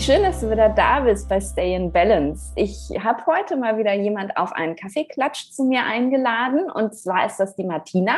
[0.00, 2.54] Schön, dass du wieder da bist bei Stay in Balance.
[2.56, 7.36] Ich habe heute mal wieder jemand auf einen Kaffeeklatsch zu mir eingeladen und zwar ist
[7.36, 8.14] das die Martina.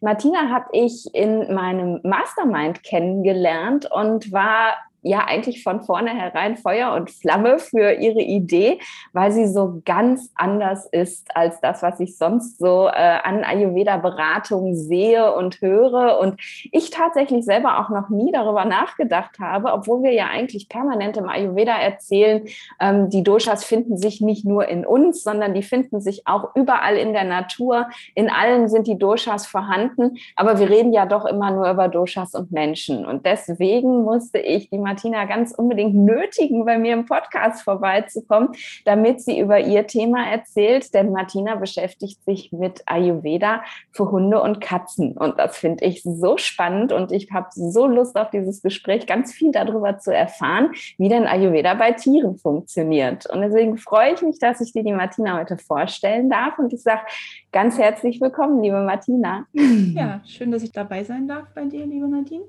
[0.00, 4.74] Martina habe ich in meinem Mastermind kennengelernt und war
[5.04, 8.78] ja eigentlich von vornherein Feuer und Flamme für ihre Idee,
[9.12, 14.74] weil sie so ganz anders ist als das, was ich sonst so äh, an Ayurveda-Beratung
[14.74, 16.18] sehe und höre.
[16.18, 16.40] Und
[16.72, 21.28] ich tatsächlich selber auch noch nie darüber nachgedacht habe, obwohl wir ja eigentlich permanent im
[21.28, 22.46] Ayurveda erzählen,
[22.80, 26.96] ähm, die Doshas finden sich nicht nur in uns, sondern die finden sich auch überall
[26.96, 27.88] in der Natur.
[28.14, 32.34] In allen sind die Doshas vorhanden, aber wir reden ja doch immer nur über Doshas
[32.34, 33.04] und Menschen.
[33.04, 38.50] Und deswegen musste ich die mal Martina ganz unbedingt nötigen, bei mir im Podcast vorbeizukommen,
[38.84, 40.94] damit sie über ihr Thema erzählt.
[40.94, 45.16] Denn Martina beschäftigt sich mit Ayurveda für Hunde und Katzen.
[45.16, 49.32] Und das finde ich so spannend und ich habe so Lust auf dieses Gespräch, ganz
[49.32, 53.28] viel darüber zu erfahren, wie denn Ayurveda bei Tieren funktioniert.
[53.28, 56.56] Und deswegen freue ich mich, dass ich dir die Martina heute vorstellen darf.
[56.60, 57.02] Und ich sage
[57.50, 59.46] ganz herzlich willkommen, liebe Martina.
[59.52, 62.44] Ja, schön, dass ich dabei sein darf bei dir, liebe Nadine.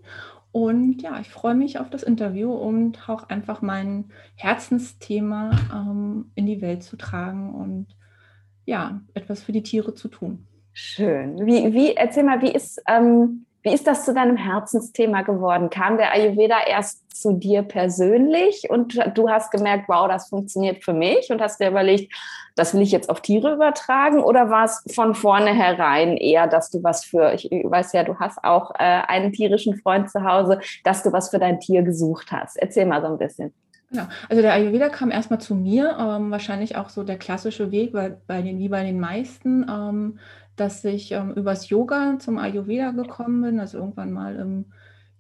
[0.56, 6.46] Und ja, ich freue mich auf das Interview und auch einfach mein Herzensthema ähm, in
[6.46, 7.88] die Welt zu tragen und
[8.64, 10.48] ja, etwas für die Tiere zu tun.
[10.72, 11.46] Schön.
[11.46, 15.72] Wie, wie erzähl mal, wie ist, ähm, wie ist das zu deinem Herzensthema geworden?
[15.72, 20.94] Kam der Ayurveda erst zu dir persönlich und du hast gemerkt, wow, das funktioniert für
[20.94, 22.14] mich und hast dir überlegt,
[22.56, 26.84] das will ich jetzt auf Tiere übertragen oder war es von vornherein eher, dass du
[26.84, 31.02] was für, ich weiß ja, du hast auch äh, einen tierischen Freund zu Hause, dass
[31.02, 32.58] du was für dein Tier gesucht hast?
[32.58, 33.52] Erzähl mal so ein bisschen.
[33.90, 34.04] Genau.
[34.30, 38.22] Also der Ayurveda kam erstmal zu mir, ähm, wahrscheinlich auch so der klassische Weg, weil
[38.28, 39.66] bei den, wie bei den meisten.
[39.68, 40.20] Ähm,
[40.56, 43.60] dass ich ähm, übers Yoga zum Ayurveda gekommen bin.
[43.60, 44.66] Also irgendwann mal im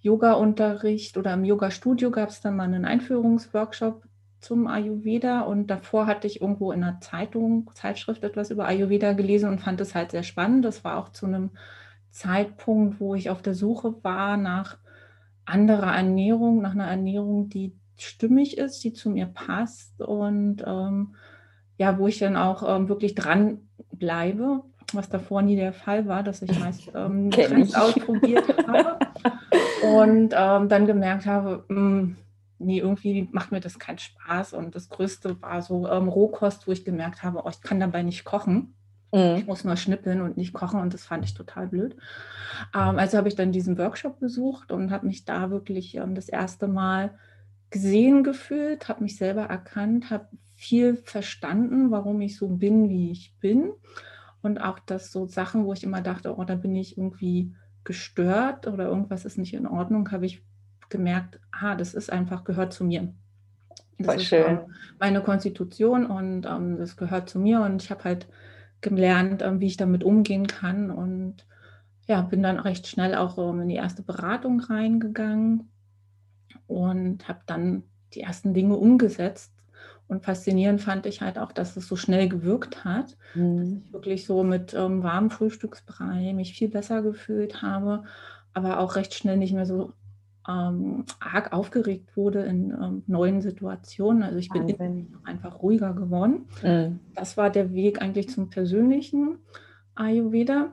[0.01, 4.03] Yoga-Unterricht oder im Yoga-Studio gab es dann mal einen Einführungsworkshop
[4.40, 9.50] zum Ayurveda und davor hatte ich irgendwo in einer Zeitung, Zeitschrift etwas über Ayurveda gelesen
[9.50, 10.63] und fand es halt sehr spannend.
[10.63, 11.50] Das war auch zu einem
[12.12, 14.78] Zeitpunkt, wo ich auf der Suche war nach
[15.45, 21.16] anderer Ernährung, nach einer Ernährung, die stimmig ist, die zu mir passt und ähm,
[21.78, 24.63] ja, wo ich dann auch ähm, wirklich dran bleibe
[24.95, 29.00] was davor nie der Fall war, dass ich meist ähm, Trends ausprobiert habe
[29.83, 32.16] und ähm, dann gemerkt habe, mh, hm,
[32.59, 34.53] nee, irgendwie macht mir das keinen Spaß.
[34.53, 38.03] Und das Größte war so ähm, Rohkost, wo ich gemerkt habe, oh, ich kann dabei
[38.03, 38.73] nicht kochen.
[39.11, 39.35] Mhm.
[39.38, 41.95] Ich muss nur schnippeln und nicht kochen und das fand ich total blöd.
[42.73, 46.29] Ähm, also habe ich dann diesen Workshop besucht und habe mich da wirklich ähm, das
[46.29, 47.17] erste Mal
[47.69, 53.35] gesehen gefühlt, habe mich selber erkannt, habe viel verstanden, warum ich so bin, wie ich
[53.39, 53.72] bin
[54.45, 58.67] und auch, dass so Sachen, wo ich immer dachte, oh, da bin ich irgendwie gestört
[58.67, 60.44] oder irgendwas ist nicht in Ordnung, habe ich
[60.89, 63.13] gemerkt, ah, das ist einfach, gehört zu mir.
[63.97, 64.39] Das Voll schön.
[64.39, 68.28] Ist, ähm, meine Konstitution und ähm, das gehört zu mir und ich habe halt
[68.81, 71.45] gelernt, ähm, wie ich damit umgehen kann und
[72.07, 75.72] ja, bin dann recht schnell auch ähm, in die erste Beratung reingegangen
[76.67, 77.83] und habe dann
[78.13, 79.55] die ersten Dinge umgesetzt,
[80.08, 83.18] und faszinierend fand ich halt auch, dass es so schnell gewirkt hat.
[83.34, 83.58] Mhm.
[83.58, 88.04] Dass ich wirklich so mit ähm, warmem Frühstücksbrei mich viel besser gefühlt habe,
[88.54, 89.94] aber auch recht schnell nicht mehr so
[90.48, 94.22] ähm, arg aufgeregt wurde in ähm, neuen Situationen.
[94.22, 94.78] Also ich Wahnsinn.
[94.78, 96.46] bin einfach ruhiger geworden.
[96.62, 97.00] Mhm.
[97.16, 99.40] Das war der Weg eigentlich zum persönlichen
[99.96, 100.72] Ayurveda.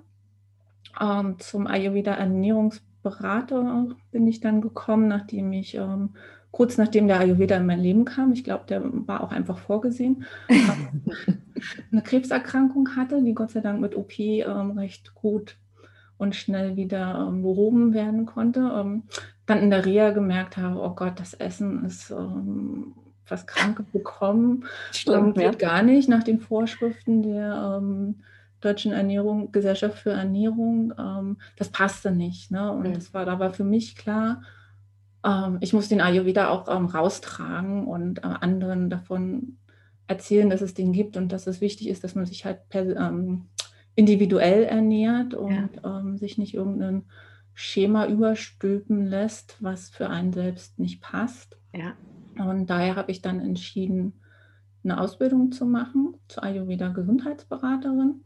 [1.00, 6.10] Ähm, zum Ayurveda Ernährungsberater bin ich dann gekommen, nachdem ich ähm,
[6.52, 10.24] kurz nachdem der Ayurveda in mein Leben kam, ich glaube, der war auch einfach vorgesehen,
[11.90, 15.56] eine Krebserkrankung hatte, die Gott sei Dank mit OP ähm, recht gut
[16.18, 18.60] und schnell wieder ähm, behoben werden konnte.
[18.60, 19.04] Ähm,
[19.46, 22.94] dann in der Reha gemerkt habe, oh Gott, das Essen ist ähm,
[23.26, 24.64] was Kranke bekommen.
[24.92, 25.68] Stimmt, geht ja.
[25.68, 28.20] gar nicht nach den Vorschriften der ähm,
[28.60, 30.92] Deutschen Ernährung, Gesellschaft für Ernährung.
[30.98, 32.50] Ähm, das passte nicht.
[32.50, 32.70] Ne?
[32.70, 32.94] Und mhm.
[32.94, 34.42] das war, da war für mich klar,
[35.24, 39.58] ähm, ich muss den Ayurveda auch ähm, raustragen und äh, anderen davon
[40.06, 42.84] erzählen, dass es den gibt und dass es wichtig ist, dass man sich halt per,
[42.96, 43.46] ähm,
[43.94, 46.00] individuell ernährt und ja.
[46.00, 47.04] ähm, sich nicht irgendein
[47.54, 51.58] Schema überstülpen lässt, was für einen selbst nicht passt.
[51.74, 51.94] Ja.
[52.38, 54.14] Und daher habe ich dann entschieden,
[54.84, 58.24] eine Ausbildung zu machen zur Ayurveda Gesundheitsberaterin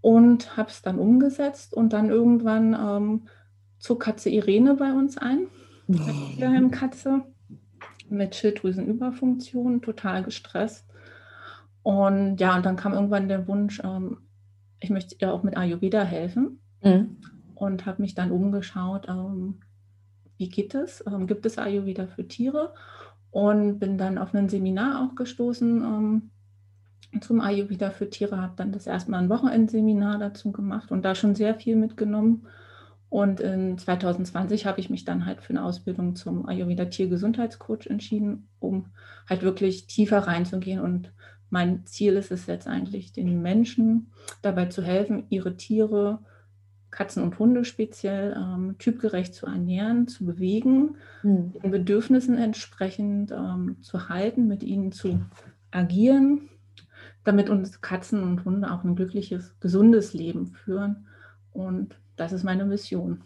[0.00, 3.28] und habe es dann umgesetzt und dann irgendwann ähm,
[3.78, 5.48] zog Katze Irene bei uns ein
[6.70, 7.22] Katze
[8.08, 10.86] mit Schilddrüsenüberfunktion, total gestresst.
[11.82, 14.18] Und ja, und dann kam irgendwann der Wunsch, ähm,
[14.80, 16.60] ich möchte ihr auch mit Ayurveda helfen.
[16.82, 17.16] Mhm.
[17.54, 19.60] Und habe mich dann umgeschaut, ähm,
[20.36, 21.02] wie geht es?
[21.06, 22.72] Ähm, gibt es Ayurveda für Tiere?
[23.30, 26.30] und bin dann auf ein Seminar auch gestoßen ähm,
[27.20, 31.34] zum Ayurveda für Tiere, habe dann das erstmal ein Wochenendseminar dazu gemacht und da schon
[31.34, 32.46] sehr viel mitgenommen.
[33.10, 38.48] Und in 2020 habe ich mich dann halt für eine Ausbildung zum Ayurveda Tiergesundheitscoach entschieden,
[38.60, 38.86] um
[39.28, 40.80] halt wirklich tiefer reinzugehen.
[40.80, 41.12] Und
[41.48, 44.10] mein Ziel ist es jetzt eigentlich, den Menschen
[44.42, 46.18] dabei zu helfen, ihre Tiere,
[46.90, 51.52] Katzen und Hunde speziell, ähm, typgerecht zu ernähren, zu bewegen, mhm.
[51.62, 55.20] den Bedürfnissen entsprechend ähm, zu halten, mit ihnen zu
[55.70, 56.48] agieren,
[57.24, 61.06] damit uns Katzen und Hunde auch ein glückliches, gesundes Leben führen.
[61.52, 63.22] Und das ist meine Mission.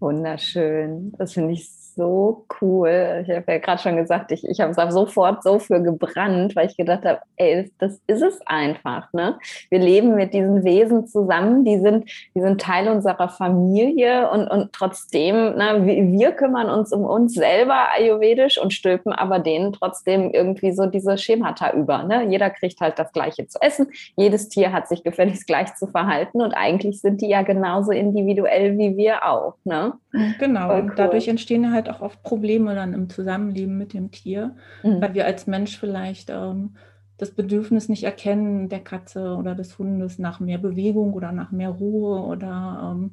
[0.00, 1.12] Wunderschön.
[1.18, 3.24] Das finde ich so cool.
[3.26, 6.66] Ich habe ja gerade schon gesagt, ich, ich habe es sofort so für gebrannt, weil
[6.66, 9.12] ich gedacht habe, ey, das ist es einfach.
[9.12, 9.38] Ne?
[9.70, 14.72] Wir leben mit diesen Wesen zusammen, die sind, die sind Teil unserer Familie und, und
[14.72, 20.30] trotzdem, ne, wir, wir kümmern uns um uns selber ayurvedisch und stülpen aber denen trotzdem
[20.32, 22.02] irgendwie so diese Schemata über.
[22.02, 22.28] Ne?
[22.30, 26.42] Jeder kriegt halt das Gleiche zu essen, jedes Tier hat sich gefälligst gleich zu verhalten
[26.42, 29.54] und eigentlich sind die ja genauso individuell wie wir auch.
[29.64, 29.94] Ne?
[30.38, 30.80] Genau, cool.
[30.80, 35.00] und dadurch entstehen halt auch oft Probleme dann im Zusammenleben mit dem Tier, mhm.
[35.00, 36.76] weil wir als Mensch vielleicht ähm,
[37.16, 41.70] das Bedürfnis nicht erkennen der Katze oder des Hundes nach mehr Bewegung oder nach mehr
[41.70, 43.12] Ruhe oder ähm,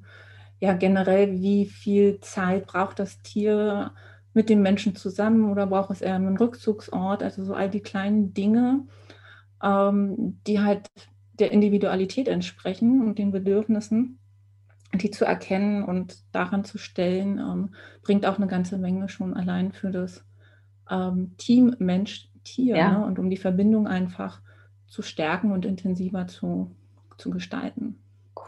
[0.60, 3.92] ja generell, wie viel Zeit braucht das Tier
[4.34, 8.34] mit dem Menschen zusammen oder braucht es eher einen Rückzugsort, also so all die kleinen
[8.34, 8.88] Dinge,
[9.62, 10.90] ähm, die halt
[11.40, 14.20] der Individualität entsprechen und den Bedürfnissen
[14.94, 17.70] die zu erkennen und daran zu stellen, ähm,
[18.02, 20.24] bringt auch eine ganze Menge schon allein für das
[20.90, 23.00] ähm, Team Mensch-Tier ja.
[23.00, 23.06] ne?
[23.06, 24.42] und um die Verbindung einfach
[24.88, 26.72] zu stärken und intensiver zu,
[27.18, 27.98] zu gestalten.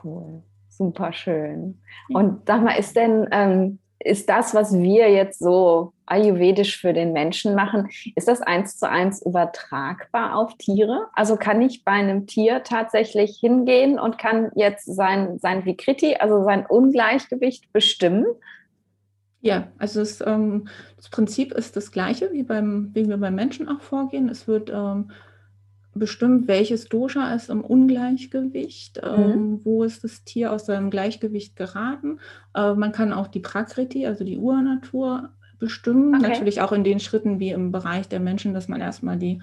[0.04, 1.80] Cool, super schön.
[2.10, 2.20] Ja.
[2.20, 7.12] Und sag mal, ist denn ähm, ist das, was wir jetzt so ayurvedisch für den
[7.12, 11.08] Menschen machen, ist das eins zu eins übertragbar auf Tiere?
[11.14, 16.44] Also kann ich bei einem Tier tatsächlich hingehen und kann jetzt sein, sein Vikriti, also
[16.44, 18.28] sein Ungleichgewicht bestimmen?
[19.42, 20.68] Ja, also das, ähm,
[20.98, 24.30] das Prinzip ist das gleiche, wie, beim, wie wir beim Menschen auch vorgehen.
[24.30, 25.12] Es wird ähm,
[25.96, 29.24] bestimmt, welches Dosha ist im Ungleichgewicht, mhm.
[29.24, 32.20] ähm, wo ist das Tier aus seinem Gleichgewicht geraten.
[32.54, 36.16] Äh, man kann auch die Prakriti, also die Urnatur, bestimmen.
[36.16, 36.30] Okay.
[36.30, 39.42] Natürlich auch in den Schritten wie im Bereich der Menschen, dass man erstmal die,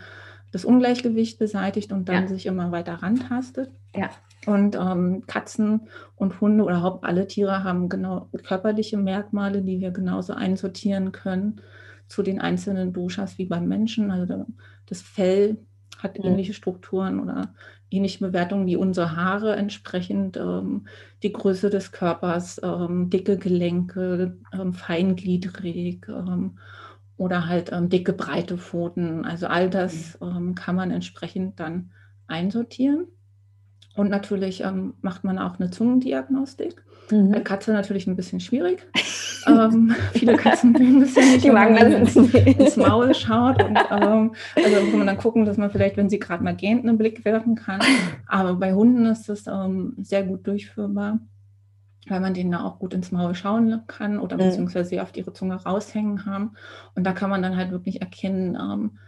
[0.50, 2.28] das Ungleichgewicht beseitigt und dann ja.
[2.28, 3.70] sich immer weiter rantastet.
[3.96, 4.10] Ja.
[4.44, 9.90] Und ähm, Katzen und Hunde oder überhaupt alle Tiere haben genau körperliche Merkmale, die wir
[9.90, 11.60] genauso einsortieren können
[12.08, 14.10] zu den einzelnen Doshas wie beim Menschen.
[14.10, 14.44] Also
[14.86, 15.58] das Fell
[16.02, 16.24] hat mhm.
[16.24, 17.54] ähnliche Strukturen oder
[17.90, 20.86] ähnliche Bewertungen wie unsere Haare entsprechend, ähm,
[21.22, 26.58] die Größe des Körpers, ähm, dicke Gelenke, ähm, feingliedrig ähm,
[27.16, 29.24] oder halt ähm, dicke, breite Pfoten.
[29.24, 30.28] Also all das mhm.
[30.28, 31.90] Ähm, kann man entsprechend dann
[32.26, 33.06] einsortieren.
[33.94, 34.64] Und natürlich
[35.02, 36.82] macht man auch eine Zungendiagnostik.
[37.10, 37.30] Mhm.
[37.30, 38.86] Bei Katze natürlich ein bisschen schwierig.
[39.46, 43.62] ähm, viele Katzen mögen das ja nicht, Die wenn man ins, ins, Maul schaut.
[43.62, 46.84] Und, ähm, also kann man dann gucken, dass man vielleicht, wenn sie gerade mal gähnt,
[46.84, 47.80] einen Blick werfen kann.
[48.26, 51.20] Aber bei Hunden ist das ähm, sehr gut durchführbar,
[52.08, 54.40] weil man denen da auch gut ins Maul schauen kann oder mhm.
[54.40, 56.52] beziehungsweise sie auf ihre Zunge raushängen haben.
[56.94, 58.98] Und da kann man dann halt wirklich erkennen, ähm,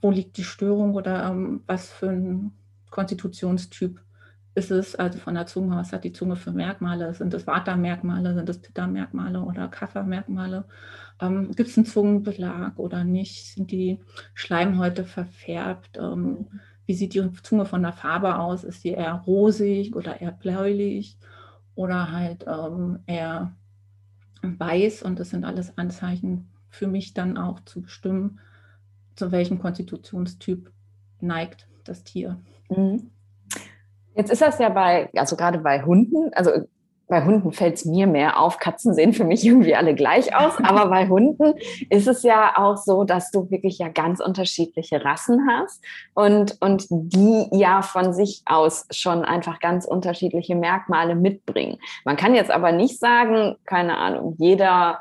[0.00, 2.52] wo liegt die Störung oder ähm, was für ein
[2.90, 4.00] Konstitutionstyp
[4.56, 7.12] ist es, also von der Zunge, was hat die Zunge für Merkmale?
[7.12, 10.64] Sind es Vata-Merkmale, sind es Pitta-Merkmale oder Kapha-Merkmale?
[11.20, 13.54] Ähm, Gibt es einen Zungenbelag oder nicht?
[13.54, 14.00] Sind die
[14.32, 15.98] Schleimhäute verfärbt?
[15.98, 16.46] Ähm,
[16.86, 18.64] wie sieht die Zunge von der Farbe aus?
[18.64, 21.18] Ist sie eher rosig oder eher bläulich
[21.74, 23.52] oder halt ähm, eher
[24.40, 25.02] weiß?
[25.02, 28.40] Und das sind alles Anzeichen für mich dann auch zu bestimmen,
[29.16, 30.72] zu welchem Konstitutionstyp
[31.20, 32.38] neigt das Tier.
[32.70, 33.10] Mhm.
[34.16, 36.50] Jetzt ist das ja bei, also gerade bei Hunden, also
[37.08, 38.58] bei Hunden fällt es mir mehr auf.
[38.58, 40.54] Katzen sehen für mich irgendwie alle gleich aus.
[40.62, 41.54] Aber bei Hunden
[41.88, 46.86] ist es ja auch so, dass du wirklich ja ganz unterschiedliche Rassen hast und, und
[46.90, 51.78] die ja von sich aus schon einfach ganz unterschiedliche Merkmale mitbringen.
[52.04, 55.00] Man kann jetzt aber nicht sagen, keine Ahnung, jeder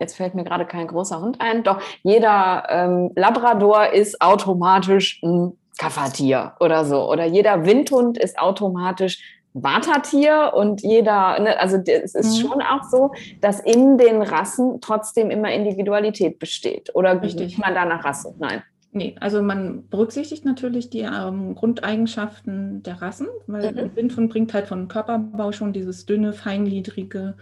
[0.00, 5.58] jetzt fällt mir gerade kein großer Hund ein, doch jeder ähm, Labrador ist automatisch ein
[5.78, 7.10] Kaffatier oder so.
[7.10, 9.18] Oder jeder Windhund ist automatisch
[9.54, 12.48] Wartatier und jeder, ne, also es ist mhm.
[12.48, 16.94] schon auch so, dass in den Rassen trotzdem immer Individualität besteht.
[16.94, 17.58] Oder Richtig.
[17.58, 18.34] man da nach Rasse?
[18.38, 18.62] Nein.
[18.90, 23.78] Nee, also man berücksichtigt natürlich die ähm, Grundeigenschaften der Rassen, weil mhm.
[23.78, 27.36] ein Windhund bringt halt von Körperbau schon dieses dünne, feingliedrige,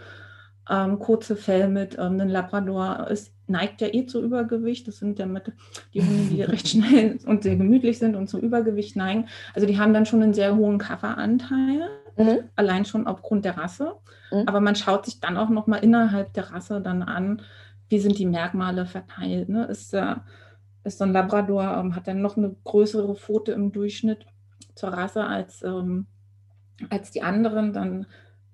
[0.68, 4.88] ähm, kurze Fell mit ähm, einem Labrador ist, neigt ja eh zu Übergewicht.
[4.88, 5.52] Das sind ja mit
[5.94, 9.28] die Hunde, die recht schnell und sehr gemütlich sind und zum Übergewicht neigen.
[9.54, 12.38] Also die haben dann schon einen sehr hohen Kafferanteil, mhm.
[12.56, 13.94] allein schon aufgrund der Rasse.
[14.30, 14.44] Mhm.
[14.46, 17.42] Aber man schaut sich dann auch nochmal innerhalb der Rasse dann an,
[17.88, 19.48] wie sind die Merkmale verteilt.
[19.48, 19.64] Ne?
[19.66, 20.16] Ist, äh,
[20.84, 24.26] ist so ein Labrador, ähm, hat dann noch eine größere Pfote im Durchschnitt
[24.74, 26.06] zur Rasse als, ähm,
[26.90, 28.06] als die anderen, dann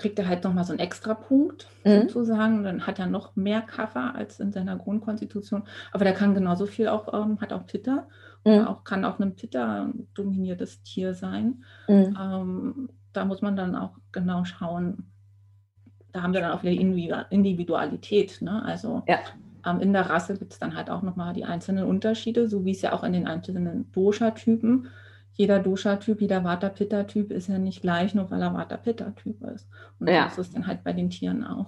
[0.03, 2.03] kriegt er halt nochmal so einen extra Punkt mhm.
[2.03, 2.65] sozusagen.
[2.65, 5.63] Dann hat er noch mehr Kaffer als in seiner Grundkonstitution.
[5.93, 8.09] Aber der kann genauso viel auch, ähm, hat auch Pitter.
[8.45, 8.67] Mhm.
[8.67, 11.63] Auch, kann auch ein Pitter dominiertes Tier sein.
[11.89, 12.19] Mhm.
[12.21, 15.07] Ähm, da muss man dann auch genau schauen.
[16.11, 18.43] Da haben wir dann auch wieder Individualität.
[18.43, 18.63] Ne?
[18.65, 19.19] Also ja.
[19.65, 22.73] ähm, in der Rasse gibt es dann halt auch nochmal die einzelnen Unterschiede, so wie
[22.73, 24.89] es ja auch in den einzelnen Dosha-Typen
[25.35, 29.67] jeder Dosha-Typ, jeder Vata-Pitta-Typ ist ja nicht gleich, nur weil er Vata-Pitta-Typ ist.
[29.99, 30.29] Und ja.
[30.31, 31.67] so ist es dann halt bei den Tieren auch.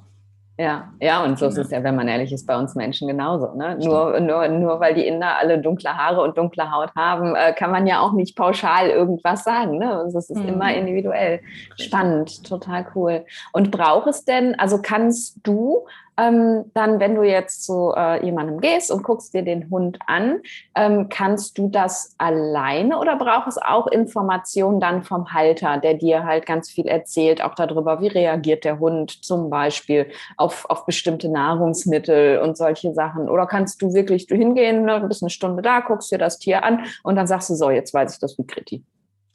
[0.57, 3.55] Ja, ja, und so ist es ja, wenn man ehrlich ist, bei uns Menschen genauso.
[3.57, 3.77] Ne?
[3.83, 7.73] Nur, nur, nur weil die Inder alle dunkle Haare und dunkle Haut haben, äh, kann
[7.73, 9.79] man ja auch nicht pauschal irgendwas sagen.
[9.79, 9.93] Ne?
[9.93, 10.51] Also es ist mhm.
[10.51, 11.41] immer individuell.
[11.77, 13.25] Spannend, total cool.
[13.53, 18.61] Und braucht es denn, also kannst du ähm, dann, wenn du jetzt zu äh, jemandem
[18.61, 20.41] gehst und guckst dir den Hund an,
[20.75, 26.25] ähm, kannst du das alleine oder braucht es auch Informationen dann vom Halter, der dir
[26.25, 31.29] halt ganz viel erzählt, auch darüber, wie reagiert der Hund zum Beispiel auf, auf bestimmte
[31.29, 33.29] Nahrungsmittel und solche Sachen?
[33.29, 36.65] Oder kannst du wirklich du hingehen, ne, bist eine Stunde da, guckst dir das Tier
[36.65, 38.85] an und dann sagst du so, jetzt weiß ich das wie Kriti?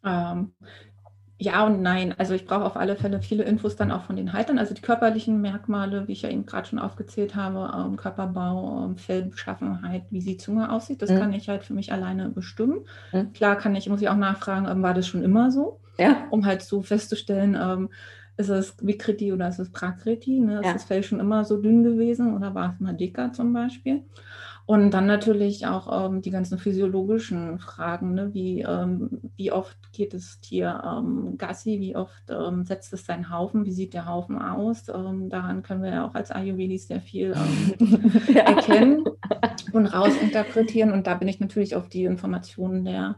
[0.05, 0.53] Ähm,
[1.39, 2.13] ja und nein.
[2.17, 4.59] Also ich brauche auf alle Fälle viele Infos dann auch von den Haltern.
[4.59, 8.97] Also die körperlichen Merkmale, wie ich ja eben gerade schon aufgezählt habe, ähm, Körperbau, ähm,
[8.97, 11.19] Fellbeschaffenheit, wie die Zunge aussieht, das mhm.
[11.19, 12.81] kann ich halt für mich alleine bestimmen.
[13.13, 13.33] Mhm.
[13.33, 15.79] Klar kann ich, muss ich auch nachfragen, ähm, war das schon immer so?
[15.97, 16.27] Ja.
[16.29, 17.89] Um halt so festzustellen, ähm,
[18.35, 20.39] ist es Vikriti oder ist es Prakriti?
[20.39, 20.59] Ne?
[20.59, 20.73] Ist ja.
[20.73, 24.03] das Fell schon immer so dünn gewesen oder war es mal dicker zum Beispiel?
[24.69, 28.35] Und dann natürlich auch ähm, die ganzen physiologischen Fragen, ne?
[28.35, 33.31] wie, ähm, wie oft geht das Tier ähm, Gassi, wie oft ähm, setzt es seinen
[33.31, 34.87] Haufen, wie sieht der Haufen aus.
[34.87, 38.41] Ähm, daran können wir ja auch als Ayurvedis sehr viel ähm, ja.
[38.41, 39.05] erkennen
[39.73, 40.91] und rausinterpretieren.
[40.91, 43.15] Und da bin ich natürlich auf die Informationen der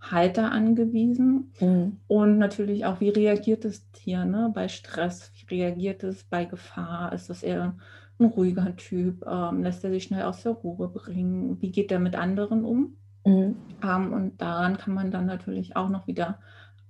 [0.00, 1.52] Halter angewiesen.
[1.60, 1.98] Mhm.
[2.06, 4.50] Und natürlich auch, wie reagiert das Tier ne?
[4.54, 7.76] bei Stress, wie reagiert es bei Gefahr, ist das eher
[8.18, 11.98] ein ruhiger Typ, ähm, lässt er sich schnell aus der Ruhe bringen, wie geht er
[11.98, 12.96] mit anderen um.
[13.24, 13.56] Mhm.
[13.82, 16.38] Ähm, und daran kann man dann natürlich auch noch wieder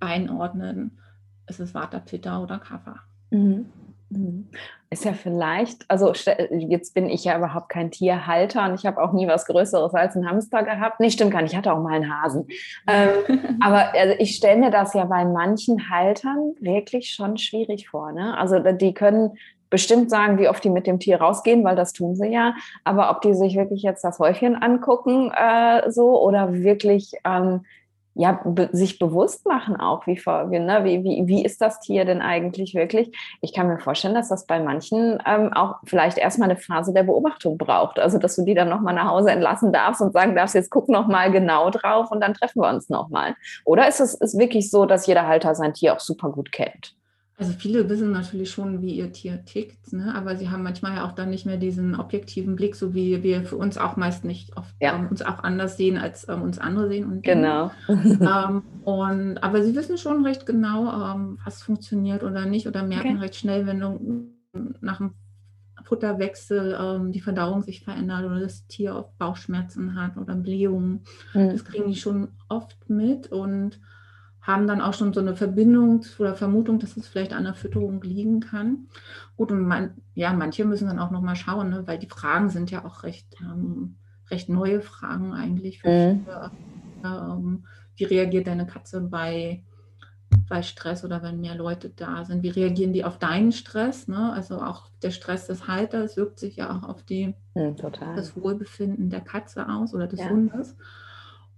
[0.00, 0.98] einordnen,
[1.46, 2.96] ist es Vata, Pitta oder Kapha.
[3.30, 3.66] Mhm.
[4.10, 4.48] mhm.
[4.90, 6.12] Ist ja vielleicht, also
[6.50, 10.14] jetzt bin ich ja überhaupt kein Tierhalter und ich habe auch nie was Größeres als
[10.14, 11.00] einen Hamster gehabt.
[11.00, 12.46] Nee, stimmt gar nicht, ich hatte auch mal einen Hasen.
[12.86, 18.12] ähm, aber also ich stelle mir das ja bei manchen Haltern wirklich schon schwierig vor.
[18.12, 18.38] Ne?
[18.38, 19.36] Also die können
[19.74, 22.54] bestimmt sagen, wie oft die mit dem Tier rausgehen, weil das tun sie ja.
[22.84, 27.62] Aber ob die sich wirklich jetzt das Häufchen angucken, äh, so oder wirklich ähm,
[28.14, 32.22] ja, be sich bewusst machen auch, wie, ne, wie, wie, wie ist das Tier denn
[32.22, 33.10] eigentlich wirklich?
[33.40, 37.02] Ich kann mir vorstellen, dass das bei manchen ähm, auch vielleicht erstmal eine Phase der
[37.02, 37.98] Beobachtung braucht.
[37.98, 40.88] Also, dass du die dann nochmal nach Hause entlassen darfst und sagen darfst, jetzt guck
[40.88, 43.34] nochmal genau drauf und dann treffen wir uns nochmal.
[43.64, 46.94] Oder ist es ist wirklich so, dass jeder Halter sein Tier auch super gut kennt?
[47.36, 50.14] Also viele wissen natürlich schon, wie ihr Tier tickt, ne?
[50.14, 53.42] aber sie haben manchmal ja auch dann nicht mehr diesen objektiven Blick, so wie wir
[53.42, 54.94] für uns auch meist nicht oft ja.
[54.94, 57.10] ähm, uns auch anders sehen, als ähm, uns andere sehen.
[57.10, 57.72] Und genau.
[57.88, 63.16] ähm, und, aber sie wissen schon recht genau, ähm, was funktioniert oder nicht oder merken
[63.16, 63.20] okay.
[63.22, 64.30] recht schnell, wenn du
[64.80, 65.14] nach dem
[65.82, 71.02] Futterwechsel ähm, die Verdauung sich verändert oder das Tier oft Bauchschmerzen hat oder Blähungen.
[71.34, 71.50] Mhm.
[71.50, 73.80] Das kriegen die schon oft mit und
[74.44, 78.02] haben dann auch schon so eine Verbindung oder Vermutung, dass es vielleicht an der Fütterung
[78.02, 78.88] liegen kann.
[79.36, 82.70] Gut, und man, ja, manche müssen dann auch nochmal schauen, ne, weil die Fragen sind
[82.70, 83.96] ja auch recht, ähm,
[84.30, 86.26] recht neue Fragen eigentlich für mhm.
[87.04, 87.64] Ähm,
[87.96, 89.62] wie reagiert deine Katze bei,
[90.48, 92.42] bei Stress oder wenn mehr Leute da sind?
[92.42, 94.08] Wie reagieren die auf deinen Stress?
[94.08, 94.32] Ne?
[94.32, 97.76] Also auch der Stress des Halters wirkt sich ja auch auf die, mhm,
[98.16, 100.30] das Wohlbefinden der Katze aus oder des ja.
[100.30, 100.76] Hundes.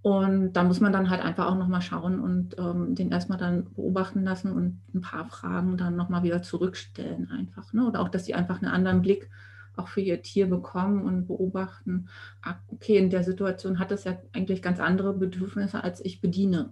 [0.03, 3.73] Und da muss man dann halt einfach auch nochmal schauen und ähm, den erstmal dann
[3.75, 7.73] beobachten lassen und ein paar Fragen dann nochmal wieder zurückstellen einfach.
[7.73, 7.85] Ne?
[7.87, 9.29] Oder auch, dass sie einfach einen anderen Blick
[9.77, 12.09] auch für ihr Tier bekommen und beobachten,
[12.43, 16.71] ah, okay, in der Situation hat es ja eigentlich ganz andere Bedürfnisse, als ich bediene.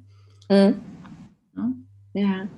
[0.49, 0.81] Mhm.
[1.57, 1.73] Ja.
[2.14, 2.49] ja.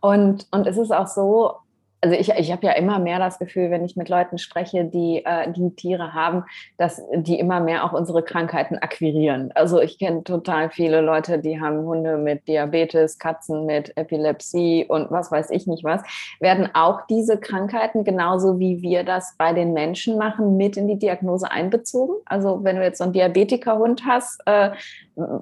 [0.00, 1.56] Und, und es ist auch so,
[2.02, 5.24] also ich, ich habe ja immer mehr das Gefühl, wenn ich mit Leuten spreche, die,
[5.24, 6.44] äh, die Tiere haben,
[6.76, 9.52] dass die immer mehr auch unsere Krankheiten akquirieren.
[9.54, 15.12] Also ich kenne total viele Leute, die haben Hunde mit Diabetes, Katzen mit Epilepsie und
[15.12, 16.02] was weiß ich nicht was.
[16.40, 20.98] Werden auch diese Krankheiten, genauso wie wir das bei den Menschen machen, mit in die
[20.98, 22.16] Diagnose einbezogen?
[22.24, 24.72] Also wenn du jetzt so einen Diabetikerhund hast, äh,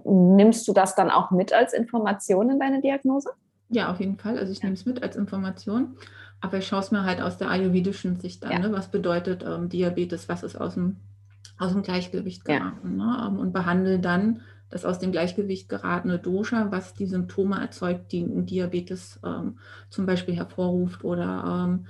[0.05, 3.31] nimmst du das dann auch mit als Information in deine Diagnose?
[3.71, 4.37] Ja, auf jeden Fall.
[4.37, 4.65] Also ich ja.
[4.65, 5.97] nehme es mit als Information.
[6.41, 8.53] Aber ich schaue es mir halt aus der ayurvedischen Sicht an.
[8.53, 8.59] Ja.
[8.59, 8.73] Ne?
[8.73, 10.29] Was bedeutet ähm, Diabetes?
[10.29, 10.97] Was ist aus dem,
[11.59, 12.99] aus dem Gleichgewicht geraten?
[12.99, 13.05] Ja.
[13.05, 13.27] Ne?
[13.29, 18.23] Ähm, und behandle dann das aus dem Gleichgewicht geratene Dosha, was die Symptome erzeugt, die
[18.23, 19.59] ein Diabetes ähm,
[19.91, 21.87] zum Beispiel hervorruft oder ähm,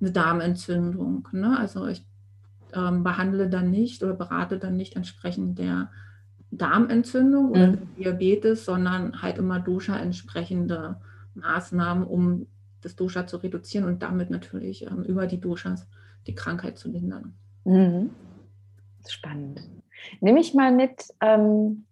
[0.00, 1.28] eine Darmentzündung.
[1.32, 1.56] Ne?
[1.58, 2.04] Also ich
[2.74, 5.90] ähm, behandle dann nicht oder berate dann nicht entsprechend der
[6.50, 7.94] Darmentzündung oder mhm.
[7.96, 10.96] Diabetes, sondern halt immer Dosha entsprechende
[11.34, 12.46] Maßnahmen, um
[12.82, 15.86] das Dosha zu reduzieren und damit natürlich ähm, über die Doshas
[16.26, 17.34] die Krankheit zu lindern.
[17.64, 18.10] Mhm.
[19.06, 19.60] Spannend.
[20.20, 21.86] Nehme ich mal mit ähm,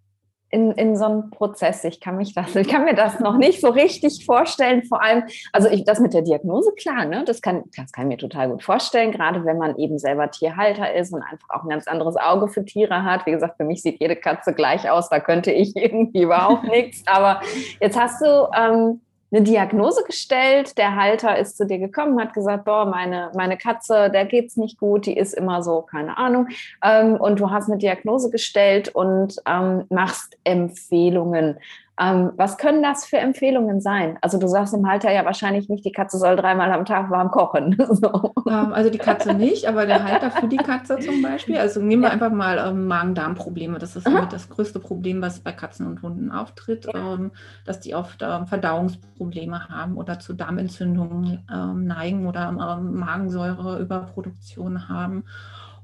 [0.49, 1.83] in, in so einen Prozess.
[1.85, 4.85] Ich kann, mich das, ich kann mir das noch nicht so richtig vorstellen.
[4.85, 7.25] Vor allem, also ich, das mit der Diagnose, klar, ne?
[7.27, 10.95] das, kann, das kann ich mir total gut vorstellen, gerade wenn man eben selber Tierhalter
[10.95, 13.27] ist und einfach auch ein ganz anderes Auge für Tiere hat.
[13.27, 17.03] Wie gesagt, für mich sieht jede Katze gleich aus, da könnte ich irgendwie überhaupt nichts.
[17.07, 17.41] Aber
[17.81, 19.01] jetzt hast du ähm,
[19.33, 20.79] eine Diagnose gestellt.
[20.79, 24.79] Der Halter ist zu dir gekommen, hat gesagt, boah, meine, meine Katze, der geht's nicht
[24.79, 26.49] gut, die ist immer so, keine Ahnung.
[26.83, 31.59] Ähm, und du hast eine Diagnose gestellt und ähm, machst Empfehlungen.
[31.99, 34.19] Ähm, was können das für Empfehlungen sein?
[34.21, 37.31] Also du sagst im Halter ja wahrscheinlich nicht, die Katze soll dreimal am Tag warm
[37.31, 37.75] kochen.
[37.91, 38.35] so.
[38.47, 41.57] ähm, also die Katze nicht, aber der Halter für die Katze zum Beispiel.
[41.57, 42.13] Also nehmen wir ja.
[42.13, 43.79] einfach mal ähm, Magen-Darm-Probleme.
[43.79, 47.15] Das ist das größte Problem, was bei Katzen und Hunden auftritt, ja.
[47.15, 47.31] Ähm,
[47.65, 55.25] dass die oft ähm, Verdauungsprobleme haben oder zu Darmentzündungen ähm, neigen oder Magensäureüberproduktion haben.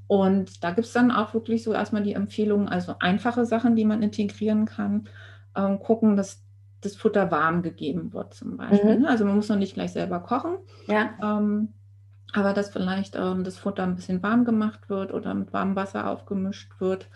[0.08, 3.86] Und da gibt es dann auch wirklich so erstmal die Empfehlungen, also einfache Sachen, die
[3.86, 5.08] man integrieren kann
[5.56, 6.42] ähm, gucken, dass
[6.80, 8.96] das Futter warm gegeben wird zum Beispiel.
[8.96, 9.02] Mhm.
[9.02, 9.08] Ne?
[9.08, 10.56] Also man muss noch nicht gleich selber kochen.
[10.86, 11.10] Ja.
[11.22, 11.68] Ähm,
[12.32, 16.08] aber dass vielleicht ähm, das Futter ein bisschen warm gemacht wird oder mit warmem Wasser
[16.08, 17.08] aufgemischt wird.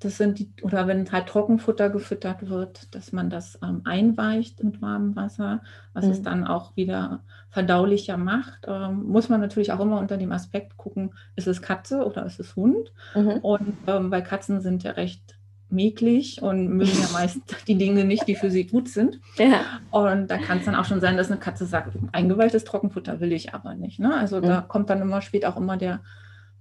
[0.00, 4.80] Das sind die, oder wenn halt Trockenfutter gefüttert wird, dass man das ähm, einweicht mit
[4.80, 6.10] warmem Wasser, was mhm.
[6.12, 8.60] es dann auch wieder verdaulicher macht.
[8.68, 12.38] Ähm, muss man natürlich auch immer unter dem Aspekt gucken, ist es Katze oder ist
[12.38, 12.92] es Hund?
[13.16, 13.38] Mhm.
[13.38, 15.37] Und ähm, weil Katzen sind ja recht
[15.70, 19.20] mäglich und mögen ja meist die Dinge nicht, die für sie gut sind.
[19.36, 19.60] Ja.
[19.90, 23.32] Und da kann es dann auch schon sein, dass eine Katze sagt, eingeweihtes Trockenfutter will
[23.32, 23.98] ich aber nicht.
[23.98, 24.14] Ne?
[24.14, 24.42] Also mhm.
[24.42, 26.00] da kommt dann immer, spielt auch immer der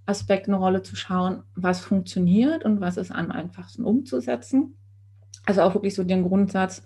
[0.06, 4.76] Aspekt eine Rolle zu schauen, was funktioniert und was ist am einfachsten umzusetzen.
[5.46, 6.84] Also auch wirklich so den Grundsatz,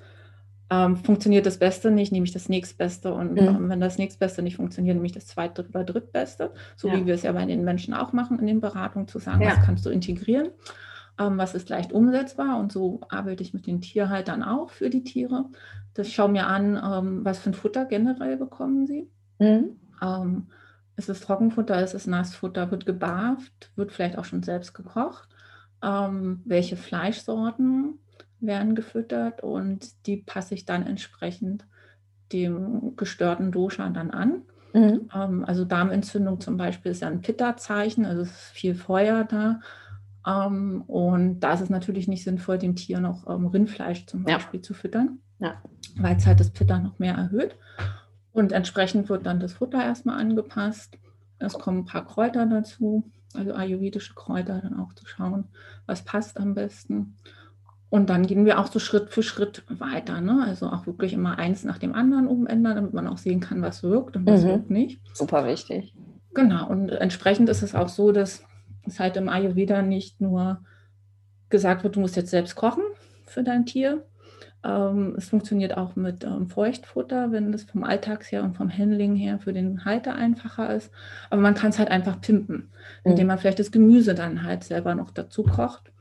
[0.72, 3.14] ähm, funktioniert das Beste nicht, nehme ich das nächstbeste.
[3.14, 3.70] Und mhm.
[3.70, 6.52] wenn das nächstbeste nicht funktioniert, nehme ich das zweite oder drittbeste.
[6.78, 6.96] So ja.
[6.96, 9.50] wie wir es ja bei den Menschen auch machen in den Beratungen, zu sagen, ja.
[9.52, 10.50] was kannst du integrieren
[11.30, 12.60] was ist leicht umsetzbar.
[12.60, 15.46] Und so arbeite ich mit den Tierhaltern auch für die Tiere.
[15.94, 19.10] Das schaue mir an, ähm, was für ein Futter generell bekommen sie.
[19.40, 19.80] Mhm.
[20.02, 20.48] Ähm,
[20.96, 25.30] ist es Trockenfutter, ist es Nassfutter, wird gebarft, wird vielleicht auch schon selbst gekocht.
[25.84, 28.00] Ähm, welche Fleischsorten
[28.40, 31.66] werden gefüttert und die passe ich dann entsprechend
[32.34, 34.44] dem gestörten Dosha dann an.
[34.74, 35.10] Mhm.
[35.14, 39.60] Ähm, also Darmentzündung zum Beispiel ist ja ein Pitta-Zeichen, also es ist viel Feuer da.
[40.26, 44.60] Ähm, und da ist es natürlich nicht sinnvoll, dem Tier noch ähm, Rindfleisch zum Beispiel
[44.60, 44.64] ja.
[44.64, 45.62] zu füttern, ja.
[45.98, 47.56] weil es halt das Pitter noch mehr erhöht.
[48.34, 50.98] Und entsprechend wird dann das Futter erstmal angepasst.
[51.40, 53.04] Es kommen ein paar Kräuter dazu,
[53.34, 55.46] also ayurvedische Kräuter, dann auch zu schauen,
[55.86, 57.18] was passt am besten.
[57.90, 60.22] Und dann gehen wir auch so Schritt für Schritt weiter.
[60.22, 60.46] Ne?
[60.48, 63.84] Also auch wirklich immer eins nach dem anderen umändern, damit man auch sehen kann, was
[63.84, 64.48] wirkt und was mhm.
[64.48, 65.02] wirkt nicht.
[65.14, 65.94] Super wichtig.
[66.34, 66.70] Genau.
[66.70, 68.46] Und entsprechend ist es auch so, dass
[68.86, 70.64] es halt im Ayurveda nicht nur
[71.50, 72.84] gesagt wird, du musst jetzt selbst kochen
[73.26, 74.06] für dein Tier.
[74.64, 79.16] Ähm, es funktioniert auch mit ähm, Feuchtfutter, wenn das vom Alltags her und vom Handling
[79.16, 80.92] her für den Halter einfacher ist.
[81.30, 82.70] Aber man kann es halt einfach pimpen,
[83.04, 83.28] indem mhm.
[83.28, 85.92] man vielleicht das Gemüse dann halt selber noch dazu kocht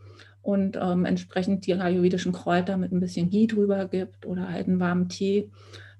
[0.42, 4.80] und ähm, entsprechend die ayurvedischen Kräuter mit ein bisschen Ghee drüber gibt oder halt einen
[4.80, 5.50] warmen Tee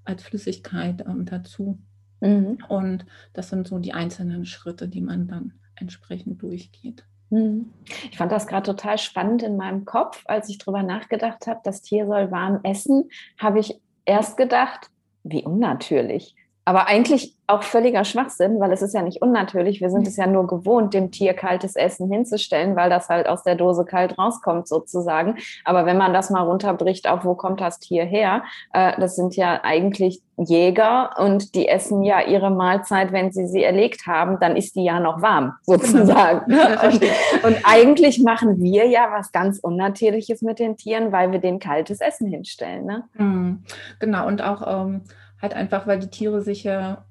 [0.05, 1.79] als Flüssigkeit ähm, dazu.
[2.21, 2.59] Mhm.
[2.69, 7.05] Und das sind so die einzelnen Schritte, die man dann entsprechend durchgeht.
[7.31, 7.73] Hm.
[8.11, 11.83] Ich fand das gerade total spannend in meinem Kopf, als ich darüber nachgedacht habe, das
[11.83, 14.91] Tier soll warm essen, habe ich erst gedacht,
[15.23, 16.35] wie unnatürlich.
[16.71, 19.81] Aber eigentlich auch völliger Schwachsinn, weil es ist ja nicht unnatürlich.
[19.81, 23.43] Wir sind es ja nur gewohnt, dem Tier kaltes Essen hinzustellen, weil das halt aus
[23.43, 25.35] der Dose kalt rauskommt sozusagen.
[25.65, 28.45] Aber wenn man das mal runterbricht, auf wo kommt das Tier her?
[28.73, 33.65] Äh, das sind ja eigentlich Jäger und die essen ja ihre Mahlzeit, wenn sie sie
[33.65, 36.53] erlegt haben, dann ist die ja noch warm sozusagen.
[36.53, 36.87] Genau.
[36.87, 37.03] Und,
[37.43, 42.01] und, eigentlich machen wir ja was ganz Unnatürliches mit den Tieren, weil wir denen kaltes
[42.01, 42.87] Essen hinstellen.
[42.87, 43.05] Ne?
[43.15, 43.65] Mhm.
[43.99, 45.03] Genau und auch ähm,
[45.41, 47.05] halt einfach, weil die Tiere sich ja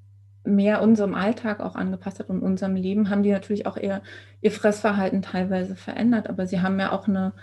[0.44, 4.02] mehr unserem Alltag auch angepasst hat und unserem Leben, haben die natürlich auch eher
[4.42, 6.30] ihr Fressverhalten teilweise verändert.
[6.30, 7.34] Aber sie haben ja auch eine,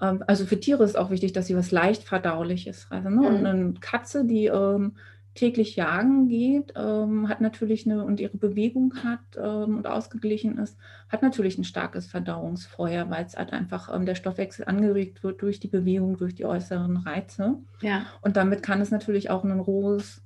[0.00, 3.16] ähm, also für Tiere ist auch wichtig, dass sie was leicht verdauliches fressen.
[3.16, 3.28] Ne?
[3.28, 4.96] Und eine Katze, die ähm,
[5.34, 10.76] täglich jagen geht, ähm, hat natürlich eine und ihre Bewegung hat ähm, und ausgeglichen ist,
[11.08, 15.58] hat natürlich ein starkes Verdauungsfeuer, weil es halt einfach ähm, der Stoffwechsel angeregt wird durch
[15.58, 17.56] die Bewegung, durch die äußeren Reize.
[17.80, 18.04] Ja.
[18.20, 20.22] Und damit kann es natürlich auch ein rohes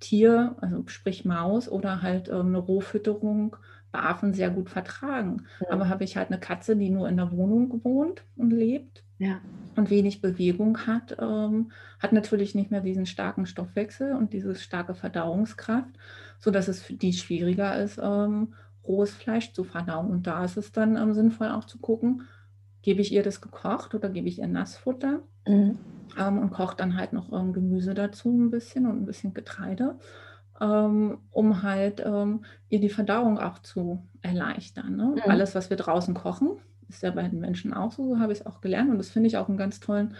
[0.00, 3.56] Tier, also sprich Maus oder halt ähm, eine Rohfütterung
[4.02, 5.44] Affen sehr gut vertragen.
[5.60, 5.70] Ja.
[5.70, 9.40] Aber habe ich halt eine Katze, die nur in der Wohnung wohnt und lebt ja.
[9.76, 14.94] und wenig Bewegung hat, ähm, hat natürlich nicht mehr diesen starken Stoffwechsel und diese starke
[14.94, 15.90] Verdauungskraft,
[16.38, 18.54] sodass es für die schwieriger ist, ähm,
[18.86, 20.10] rohes Fleisch zu verdauen.
[20.10, 22.22] Und da ist es dann ähm, sinnvoll auch zu gucken,
[22.82, 25.78] gebe ich ihr das gekocht oder gebe ich ihr Nassfutter mhm.
[26.18, 29.98] ähm, und koche dann halt noch ähm, Gemüse dazu ein bisschen und ein bisschen Getreide,
[30.58, 34.96] um halt ähm, ihr die Verdauung auch zu erleichtern.
[34.96, 35.14] Ne?
[35.16, 35.30] Mhm.
[35.30, 38.40] Alles, was wir draußen kochen, ist ja bei den Menschen auch so, so habe ich
[38.40, 40.14] es auch gelernt und das finde ich auch einen ganz tollen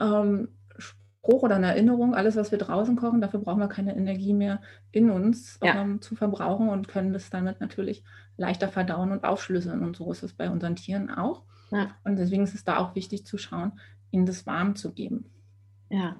[0.00, 0.48] ähm,
[0.78, 2.14] Spruch oder eine Erinnerung.
[2.14, 4.60] Alles, was wir draußen kochen, dafür brauchen wir keine Energie mehr
[4.92, 5.80] in uns ja.
[5.80, 8.04] ähm, zu verbrauchen und können das damit natürlich
[8.36, 9.82] leichter verdauen und aufschlüsseln.
[9.82, 11.42] Und so ist es bei unseren Tieren auch.
[11.70, 11.88] Ja.
[12.04, 13.72] Und deswegen ist es da auch wichtig zu schauen,
[14.10, 15.26] ihnen das warm zu geben.
[15.88, 16.16] Ja,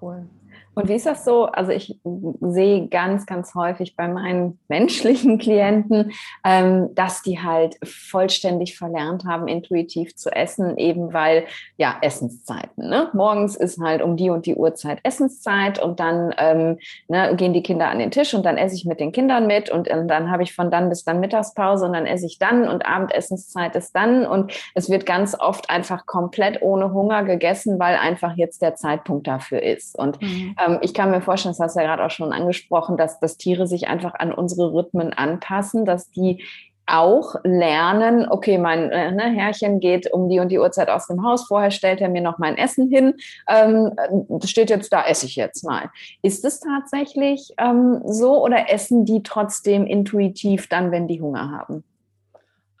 [0.00, 0.28] cool.
[0.74, 1.46] Und wie ist das so?
[1.46, 1.98] Also ich
[2.40, 6.12] sehe ganz, ganz häufig bei meinen menschlichen Klienten,
[6.44, 11.44] ähm, dass die halt vollständig verlernt haben, intuitiv zu essen, eben weil,
[11.76, 12.88] ja, Essenszeiten.
[12.88, 13.08] Ne?
[13.14, 16.78] Morgens ist halt um die und die Uhrzeit Essenszeit und dann ähm,
[17.08, 19.70] ne, gehen die Kinder an den Tisch und dann esse ich mit den Kindern mit
[19.70, 22.68] und, und dann habe ich von dann bis dann Mittagspause und dann esse ich dann
[22.68, 27.96] und Abendessenszeit ist dann und es wird ganz oft einfach komplett ohne Hunger gegessen, weil
[27.96, 29.98] einfach jetzt der Zeitpunkt dafür ist.
[29.98, 32.96] Und mhm ähm, ich kann mir vorstellen, das hast du ja gerade auch schon angesprochen,
[32.96, 36.42] dass, dass Tiere sich einfach an unsere Rhythmen anpassen, dass die
[36.86, 41.24] auch lernen, okay, mein äh, ne, Herrchen geht um die und die Uhrzeit aus dem
[41.24, 43.14] Haus, vorher stellt er mir noch mein Essen hin,
[43.48, 43.92] ähm,
[44.28, 45.90] das steht jetzt da, esse ich jetzt mal.
[46.22, 51.84] Ist es tatsächlich ähm, so oder essen die trotzdem intuitiv dann, wenn die Hunger haben?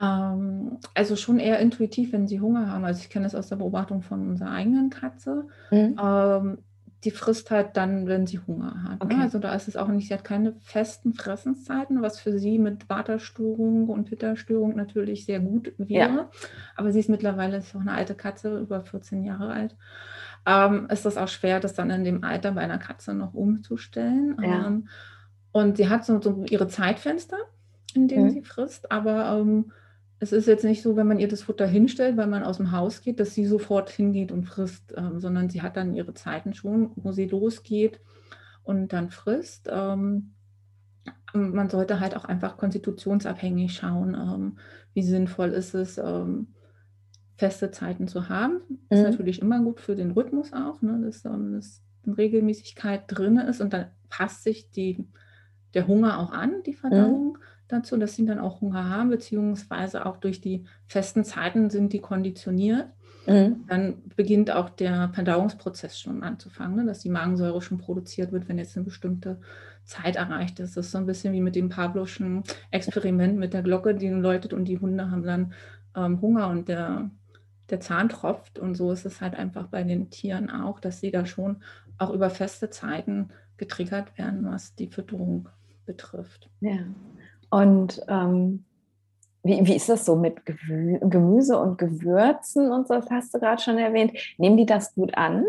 [0.00, 2.84] Ähm, also schon eher intuitiv, wenn sie Hunger haben.
[2.84, 5.46] Also ich kenne das aus der Beobachtung von unserer eigenen Katze.
[5.70, 5.96] Mhm.
[7.04, 8.98] Die frisst halt dann, wenn sie Hunger hat.
[8.98, 9.04] Ne?
[9.04, 9.16] Okay.
[9.16, 9.22] Ne?
[9.22, 12.90] Also da ist es auch nicht, sie hat keine festen Fressenszeiten, was für sie mit
[12.90, 16.10] Waterstörung und Witterstörung natürlich sehr gut wäre.
[16.12, 16.30] Ja.
[16.76, 19.76] Aber sie ist mittlerweile ist auch eine alte Katze, über 14 Jahre alt.
[20.46, 24.36] Ähm, ist das auch schwer, das dann in dem Alter bei einer Katze noch umzustellen.
[24.42, 24.66] Ja.
[24.66, 24.88] Ähm,
[25.52, 27.38] und sie hat so, so, ihre Zeitfenster,
[27.94, 28.30] in denen mhm.
[28.30, 29.72] sie frisst, aber ähm,
[30.22, 32.72] es ist jetzt nicht so, wenn man ihr das Futter hinstellt, weil man aus dem
[32.72, 36.52] Haus geht, dass sie sofort hingeht und frisst, ähm, sondern sie hat dann ihre Zeiten
[36.52, 38.00] schon, wo sie losgeht
[38.62, 39.68] und dann frisst.
[39.72, 40.34] Ähm,
[41.32, 44.58] man sollte halt auch einfach konstitutionsabhängig schauen, ähm,
[44.92, 46.48] wie sinnvoll ist es, ähm,
[47.36, 48.60] feste Zeiten zu haben.
[48.90, 49.10] Das ist mhm.
[49.12, 53.62] natürlich immer gut für den Rhythmus auch, ne, dass, ähm, dass eine Regelmäßigkeit drin ist
[53.62, 55.08] und dann passt sich die,
[55.72, 57.32] der Hunger auch an, die Verdauung.
[57.32, 57.38] Mhm
[57.72, 62.00] dazu, dass sie dann auch Hunger haben, beziehungsweise auch durch die festen Zeiten sind die
[62.00, 62.86] konditioniert.
[63.26, 63.64] Mhm.
[63.68, 66.86] Dann beginnt auch der Verdauungsprozess schon anzufangen, ne?
[66.86, 69.40] dass die Magensäure schon produziert wird, wenn jetzt eine bestimmte
[69.84, 70.76] Zeit erreicht ist.
[70.76, 74.52] Das ist so ein bisschen wie mit dem Pavloschen Experiment mit der Glocke, die läutet
[74.52, 75.52] und die Hunde haben dann
[75.96, 77.10] ähm, Hunger und der,
[77.68, 78.58] der Zahn tropft.
[78.58, 81.62] Und so ist es halt einfach bei den Tieren auch, dass sie da schon
[81.98, 85.48] auch über feste Zeiten getriggert werden, was die Fütterung
[85.84, 86.48] betrifft.
[86.60, 86.78] Ja.
[87.50, 88.64] Und ähm,
[89.42, 92.94] wie, wie ist das so mit Gemüse und Gewürzen und so?
[92.94, 94.12] Das hast du gerade schon erwähnt.
[94.38, 95.44] Nehmen die das gut an?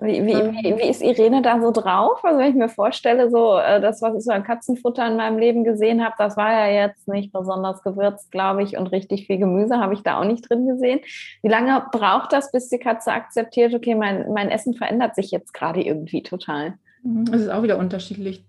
[0.00, 0.52] Wie, wie, ähm.
[0.62, 2.24] wie, wie, ist Irene da so drauf?
[2.24, 5.38] Also wenn ich mir vorstelle, so äh, das, was ich so an Katzenfutter in meinem
[5.38, 9.38] Leben gesehen habe, das war ja jetzt nicht besonders gewürzt, glaube ich, und richtig viel
[9.38, 11.00] Gemüse habe ich da auch nicht drin gesehen.
[11.42, 15.52] Wie lange braucht das, bis die Katze akzeptiert, okay, mein, mein Essen verändert sich jetzt
[15.52, 16.74] gerade irgendwie total?
[17.02, 18.44] Mhm, es ist auch wieder unterschiedlich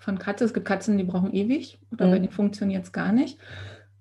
[0.00, 0.44] von Katze.
[0.44, 2.10] Es gibt Katzen, die brauchen ewig oder mhm.
[2.10, 3.38] bei denen funktioniert es gar nicht.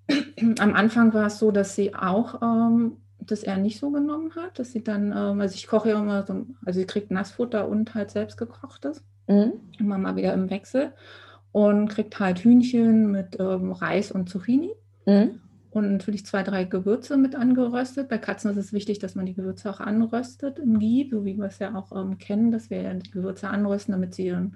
[0.59, 4.59] Am Anfang war es so, dass sie auch ähm, das eher nicht so genommen hat,
[4.59, 7.93] dass sie dann, ähm, also ich koche ja immer so, also sie kriegt Nassfutter und
[7.95, 9.03] halt selbst gekochtes.
[9.27, 9.53] mhm.
[9.79, 10.93] immer mal wieder im Wechsel
[11.51, 14.71] und kriegt halt Hühnchen mit ähm, Reis und Zucchini.
[15.05, 15.39] Mhm.
[15.69, 18.07] Und natürlich zwei, drei Gewürze mit angeröstet.
[18.07, 21.36] Bei Katzen ist es wichtig, dass man die Gewürze auch anröstet im Ghee, so wie
[21.36, 24.55] wir es ja auch ähm, kennen, dass wir die Gewürze anrösten, damit sie ihren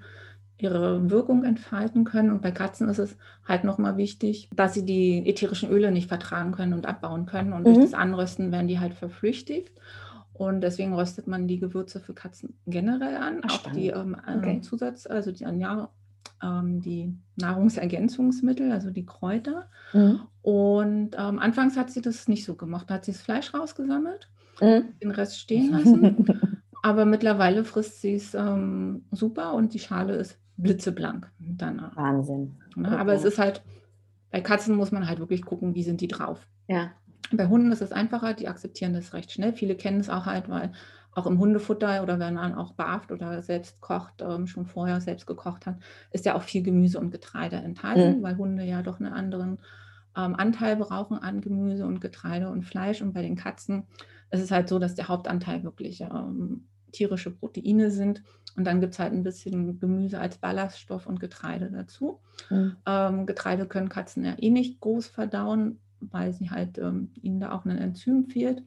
[0.58, 2.30] ihre Wirkung entfalten können.
[2.30, 3.16] Und bei Katzen ist es
[3.46, 7.52] halt nochmal wichtig, dass sie die ätherischen Öle nicht vertragen können und abbauen können.
[7.52, 7.74] Und mhm.
[7.74, 9.72] durch das Anrösten werden die halt verflüchtigt.
[10.32, 13.40] Und deswegen röstet man die Gewürze für Katzen generell an.
[13.42, 14.60] Ach, auch die ähm, okay.
[14.60, 15.90] Zusatz, also die, ja,
[16.42, 19.68] ähm, die Nahrungsergänzungsmittel, also die Kräuter.
[19.92, 20.20] Mhm.
[20.42, 22.88] Und ähm, anfangs hat sie das nicht so gemacht.
[22.88, 24.28] Da hat sie das Fleisch rausgesammelt,
[24.60, 24.84] mhm.
[25.02, 26.26] den Rest stehen lassen.
[26.82, 31.96] Aber mittlerweile frisst sie es ähm, super und die Schale ist blitzeblank danach.
[31.96, 32.56] Wahnsinn.
[32.76, 33.62] Ne, aber es ist halt,
[34.30, 36.46] bei Katzen muss man halt wirklich gucken, wie sind die drauf.
[36.66, 36.92] Ja.
[37.32, 39.52] Bei Hunden ist es einfacher, die akzeptieren das recht schnell.
[39.52, 40.72] Viele kennen es auch halt, weil
[41.12, 45.26] auch im Hundefutter oder wenn man auch barft oder selbst kocht, ähm, schon vorher selbst
[45.26, 45.76] gekocht hat,
[46.12, 48.22] ist ja auch viel Gemüse und Getreide enthalten, mhm.
[48.22, 49.58] weil Hunde ja doch einen anderen
[50.16, 53.02] ähm, Anteil brauchen an Gemüse und Getreide und Fleisch.
[53.02, 53.84] Und bei den Katzen
[54.30, 58.22] ist es halt so, dass der Hauptanteil wirklich ähm, tierische Proteine sind.
[58.58, 62.18] Und dann gibt es halt ein bisschen Gemüse als Ballaststoff und Getreide dazu.
[62.50, 62.76] Mhm.
[62.86, 67.52] Ähm, Getreide können Katzen ja eh nicht groß verdauen, weil sie halt ähm, ihnen da
[67.52, 68.64] auch ein Enzym fehlt.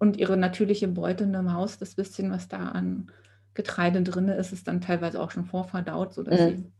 [0.00, 3.12] Und ihre natürliche Beute, eine Maus, das bisschen, was da an
[3.54, 6.56] Getreide drin ist, ist dann teilweise auch schon vorverdaut, sodass mhm.
[6.56, 6.72] sie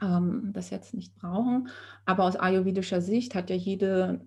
[0.00, 1.68] ähm, das jetzt nicht brauchen.
[2.06, 4.22] Aber aus ayurvedischer Sicht hat ja jede,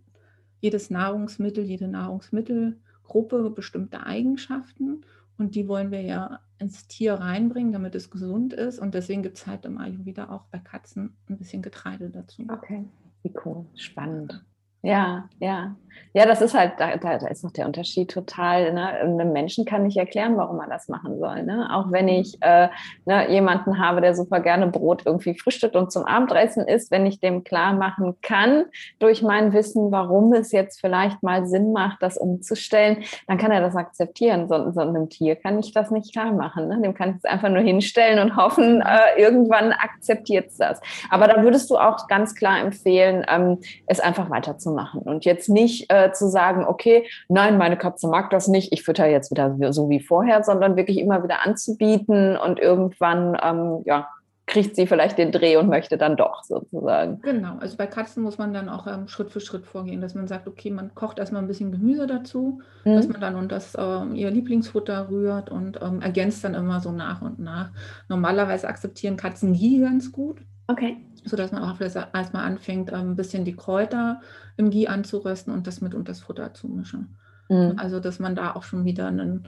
[0.59, 5.01] jedes Nahrungsmittel, jede Nahrungsmittelgruppe bestimmte Eigenschaften.
[5.37, 8.79] Und die wollen wir ja ins Tier reinbringen, damit es gesund ist.
[8.79, 12.45] Und deswegen gibt es halt im Ayurveda auch bei Katzen ein bisschen Getreide dazu.
[12.49, 12.85] Okay,
[13.23, 14.43] wie cool, spannend.
[14.81, 15.75] Ja, ja.
[16.13, 18.73] Ja, das ist halt, da, da, ist noch der Unterschied total.
[18.73, 18.87] Ne?
[18.87, 21.43] Einem Menschen kann ich erklären, warum man das machen soll.
[21.43, 21.69] Ne?
[21.71, 22.69] Auch wenn ich äh,
[23.05, 27.19] ne, jemanden habe, der super gerne Brot irgendwie frühstückt und zum Abendessen isst, wenn ich
[27.19, 28.65] dem klar machen kann,
[28.99, 33.61] durch mein Wissen, warum es jetzt vielleicht mal Sinn macht, das umzustellen, dann kann er
[33.61, 34.47] das akzeptieren.
[34.47, 36.67] So, so einem Tier kann ich das nicht klar machen.
[36.67, 36.81] Ne?
[36.81, 40.81] Dem kann ich es einfach nur hinstellen und hoffen, äh, irgendwann akzeptiert es das.
[41.11, 44.29] Aber da würdest du auch ganz klar empfehlen, ähm, es einfach
[44.67, 48.73] weiterzumachen machen und jetzt nicht äh, zu sagen, okay, nein, meine Katze mag das nicht,
[48.73, 53.81] ich fütter jetzt wieder so wie vorher, sondern wirklich immer wieder anzubieten und irgendwann, ähm,
[53.85, 54.07] ja,
[54.45, 57.19] kriegt sie vielleicht den Dreh und möchte dann doch sozusagen.
[57.21, 60.27] Genau, also bei Katzen muss man dann auch ähm, Schritt für Schritt vorgehen, dass man
[60.27, 62.95] sagt, okay, man kocht erstmal ein bisschen Gemüse dazu, mhm.
[62.95, 66.93] dass man dann und das ähm, ihr Lieblingsfutter rührt und ähm, ergänzt dann immer so
[66.93, 67.71] nach und nach.
[68.07, 70.37] Normalerweise akzeptieren Katzen Ghee ganz gut.
[70.67, 70.97] Okay
[71.27, 74.21] sodass man auch erstmal anfängt, ähm, ein bisschen die Kräuter
[74.55, 77.17] im Ghee anzurösten und das mit unter das Futter zu mischen.
[77.49, 77.73] Mhm.
[77.77, 79.47] Also, dass man da auch schon wieder einen,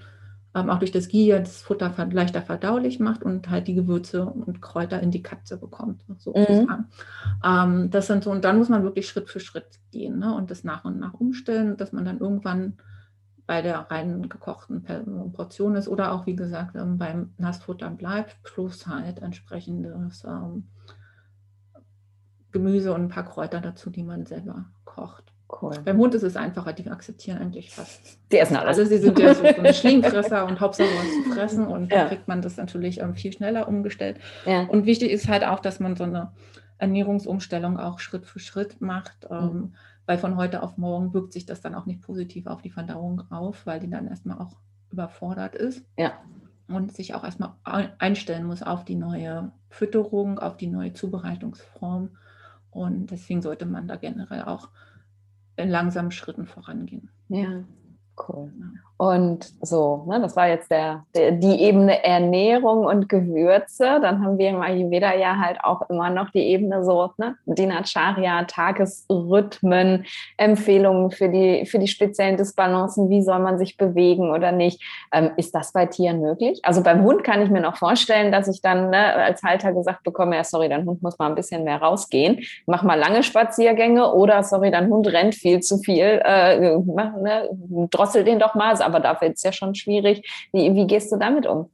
[0.56, 4.62] ähm, auch durch das Ghee das Futter leichter verdaulich macht und halt die Gewürze und
[4.62, 6.04] Kräuter in die Katze bekommt.
[6.18, 6.65] Sozusagen.
[6.65, 6.86] Mhm.
[7.44, 10.52] Ähm, das sind so, und dann muss man wirklich Schritt für Schritt gehen ne, und
[10.52, 12.78] das nach und nach umstellen, dass man dann irgendwann
[13.50, 14.84] bei der rein gekochten
[15.34, 20.68] Portion ist oder auch, wie gesagt, beim Nassfutter bleibt, plus halt entsprechendes ähm,
[22.51, 25.23] Gemüse und ein paar Kräuter dazu, die man selber kocht.
[25.62, 25.73] Cool.
[25.83, 28.19] Beim Hund ist es einfacher, die akzeptieren eigentlich fast.
[28.31, 28.77] Die essen alles.
[28.77, 31.99] Also sie sind ja so, so ein Schlingfresser und Hauptsache was zu fressen und ja.
[31.99, 34.19] dann kriegt man das natürlich ähm, viel schneller umgestellt.
[34.45, 34.63] Ja.
[34.63, 36.33] Und wichtig ist halt auch, dass man so eine
[36.77, 39.73] Ernährungsumstellung auch Schritt für Schritt macht, ähm, mhm.
[40.05, 43.23] weil von heute auf morgen wirkt sich das dann auch nicht positiv auf die Verdauung
[43.31, 44.55] auf, weil die dann erstmal auch
[44.91, 45.83] überfordert ist.
[45.97, 46.13] Ja
[46.69, 52.12] und sich auch erstmal einstellen muss auf die neue Fütterung, auf die neue Zubereitungsform.
[52.71, 54.69] Und deswegen sollte man da generell auch
[55.55, 57.10] in langsamen Schritten vorangehen.
[57.29, 57.63] Ja,
[58.27, 58.51] cool.
[59.01, 64.01] Und so, ne, das war jetzt der, der, die Ebene Ernährung und Gewürze.
[64.01, 68.43] Dann haben wir im Ayurveda ja halt auch immer noch die Ebene so, ne, Dinacharya,
[68.43, 74.83] Tagesrhythmen, Empfehlungen für die, für die speziellen Disbalancen, wie soll man sich bewegen oder nicht.
[75.13, 76.59] Ähm, ist das bei Tieren möglich?
[76.63, 80.03] Also beim Hund kann ich mir noch vorstellen, dass ich dann ne, als Halter gesagt
[80.03, 82.41] bekomme, ja, sorry, dein Hund muss mal ein bisschen mehr rausgehen.
[82.65, 86.21] Mach mal lange Spaziergänge oder sorry, dein Hund rennt viel zu viel.
[86.25, 87.49] Äh, ne,
[87.89, 90.28] drossel den doch mal aber dafür ist es ja schon schwierig.
[90.52, 91.69] Wie, wie gehst du damit um?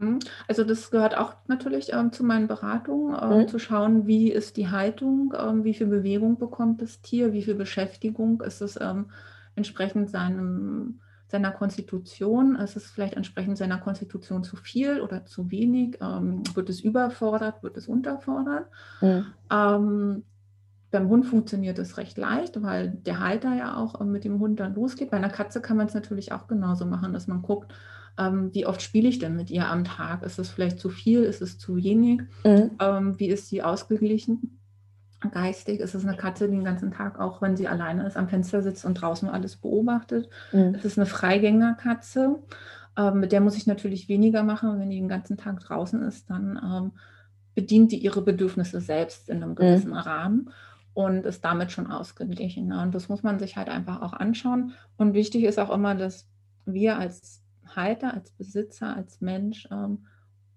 [0.00, 0.18] Mhm.
[0.48, 3.48] Also das gehört auch natürlich ähm, zu meinen Beratungen, ähm, mhm.
[3.48, 7.54] zu schauen, wie ist die Haltung, ähm, wie viel Bewegung bekommt das Tier, wie viel
[7.54, 9.10] Beschäftigung ist es ähm,
[9.56, 15.98] entsprechend seinem, seiner Konstitution, ist es vielleicht entsprechend seiner Konstitution zu viel oder zu wenig,
[16.00, 18.66] ähm, wird es überfordert, wird es unterfordert.
[19.02, 19.26] Mhm.
[20.92, 24.40] Ähm, Beim Hund funktioniert es recht leicht, weil der Halter ja auch äh, mit dem
[24.40, 25.10] Hund dann losgeht.
[25.10, 27.72] Bei einer Katze kann man es natürlich auch genauso machen, dass man guckt,
[28.18, 30.22] ähm, wie oft spiele ich denn mit ihr am Tag?
[30.22, 31.22] Ist es vielleicht zu viel?
[31.22, 32.22] Ist es zu wenig?
[32.44, 32.72] Mhm.
[32.80, 34.58] Ähm, wie ist sie ausgeglichen?
[35.32, 38.28] Geistig ist es eine Katze, die den ganzen Tag, auch wenn sie alleine ist, am
[38.28, 40.30] Fenster sitzt und draußen alles beobachtet.
[40.52, 40.74] Mhm.
[40.74, 42.38] Es ist eine Freigängerkatze.
[42.96, 44.78] Ähm, mit der muss ich natürlich weniger machen.
[44.80, 46.92] Wenn die den ganzen Tag draußen ist, dann ähm,
[47.54, 49.96] bedient die ihre Bedürfnisse selbst in einem gewissen mhm.
[49.96, 50.50] Rahmen
[50.94, 52.68] und ist damit schon ausgeglichen.
[52.68, 52.82] Ne?
[52.82, 54.72] Und das muss man sich halt einfach auch anschauen.
[54.96, 56.28] Und wichtig ist auch immer, dass
[56.66, 57.42] wir als
[57.74, 60.06] Halter, als Besitzer, als Mensch ähm,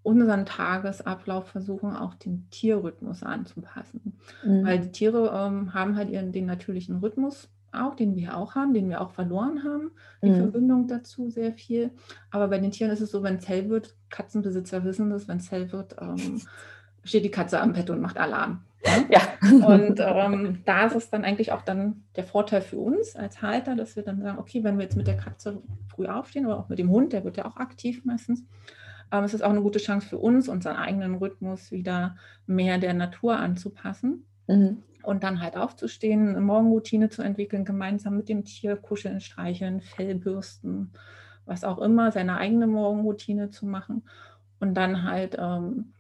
[0.01, 4.17] unseren Tagesablauf versuchen, auch dem Tierrhythmus anzupassen.
[4.43, 4.65] Mhm.
[4.65, 8.73] Weil die Tiere ähm, haben halt ihren, den natürlichen Rhythmus auch, den wir auch haben,
[8.73, 9.91] den wir auch verloren haben,
[10.21, 10.35] die mhm.
[10.35, 11.91] Verbindung dazu sehr viel.
[12.29, 15.37] Aber bei den Tieren ist es so, wenn es hell wird, Katzenbesitzer wissen das, wenn
[15.37, 16.41] es hell wird, ähm,
[17.03, 18.63] steht die Katze am Bett und macht Alarm.
[19.09, 19.21] Ja.
[19.41, 23.75] Und ähm, da ist es dann eigentlich auch dann der Vorteil für uns als Halter,
[23.75, 26.69] dass wir dann sagen, okay, wenn wir jetzt mit der Katze früh aufstehen oder auch
[26.69, 28.43] mit dem Hund, der wird ja auch aktiv meistens,
[29.11, 32.15] ähm, es ist auch eine gute Chance für uns, unseren eigenen Rhythmus wieder
[32.47, 34.25] mehr der Natur anzupassen.
[34.47, 34.83] Mhm.
[35.03, 40.91] Und dann halt aufzustehen, eine Morgenroutine zu entwickeln, gemeinsam mit dem Tier kuscheln, streicheln, Fellbürsten,
[41.45, 44.03] was auch immer, seine eigene Morgenroutine zu machen.
[44.61, 45.91] Und dann halt ähm,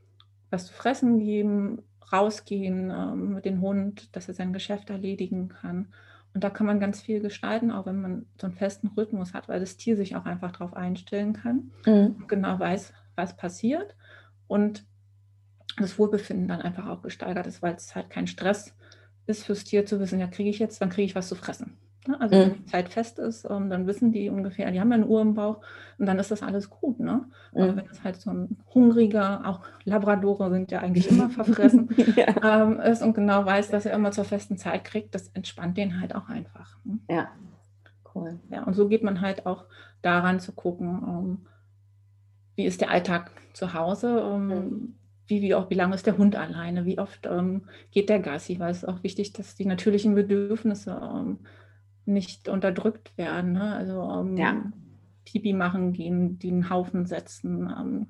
[0.49, 1.81] was zu fressen geben,
[2.13, 5.87] rausgehen ähm, mit dem Hund, dass er sein Geschäft erledigen kann.
[6.33, 9.47] Und da kann man ganz viel gestalten, auch wenn man so einen festen Rhythmus hat,
[9.49, 12.15] weil das Tier sich auch einfach darauf einstellen kann mhm.
[12.17, 13.95] und genau weiß, was passiert.
[14.47, 14.85] Und
[15.77, 18.75] das Wohlbefinden dann einfach auch gesteigert ist, weil es halt kein Stress
[19.25, 21.77] ist fürs Tier zu wissen, ja, kriege ich jetzt, dann kriege ich was zu fressen.
[22.07, 22.19] Ne?
[22.19, 22.41] Also mhm.
[22.41, 25.21] wenn die Zeit fest ist, ähm, dann wissen die ungefähr, die haben ja eine Uhr
[25.21, 25.61] im Bauch
[25.97, 26.99] und dann ist das alles gut.
[26.99, 27.25] Ne?
[27.53, 27.61] Mhm.
[27.61, 32.63] Aber wenn es halt so ein hungriger, auch Labradore sind ja eigentlich immer verfressen, ja.
[32.63, 35.99] ähm, ist und genau weiß, dass er immer zur festen Zeit kriegt, das entspannt den
[35.99, 36.77] halt auch einfach.
[36.83, 36.99] Ne?
[37.09, 37.29] Ja,
[38.13, 38.39] cool.
[38.49, 39.65] Ja, und so geht man halt auch
[40.01, 41.37] daran zu gucken, ähm,
[42.55, 44.95] wie ist der Alltag zu Hause, ähm, mhm
[45.27, 48.59] wie, wie, auch, wie lange ist der Hund alleine, wie oft ähm, geht der Gassi,
[48.59, 51.39] weil es ist auch wichtig, dass die natürlichen Bedürfnisse ähm,
[52.05, 53.53] nicht unterdrückt werden.
[53.53, 53.75] Ne?
[53.75, 54.55] Also ähm, ja.
[55.25, 57.73] Pipi machen gehen, die einen Haufen setzen.
[57.77, 58.07] Ähm,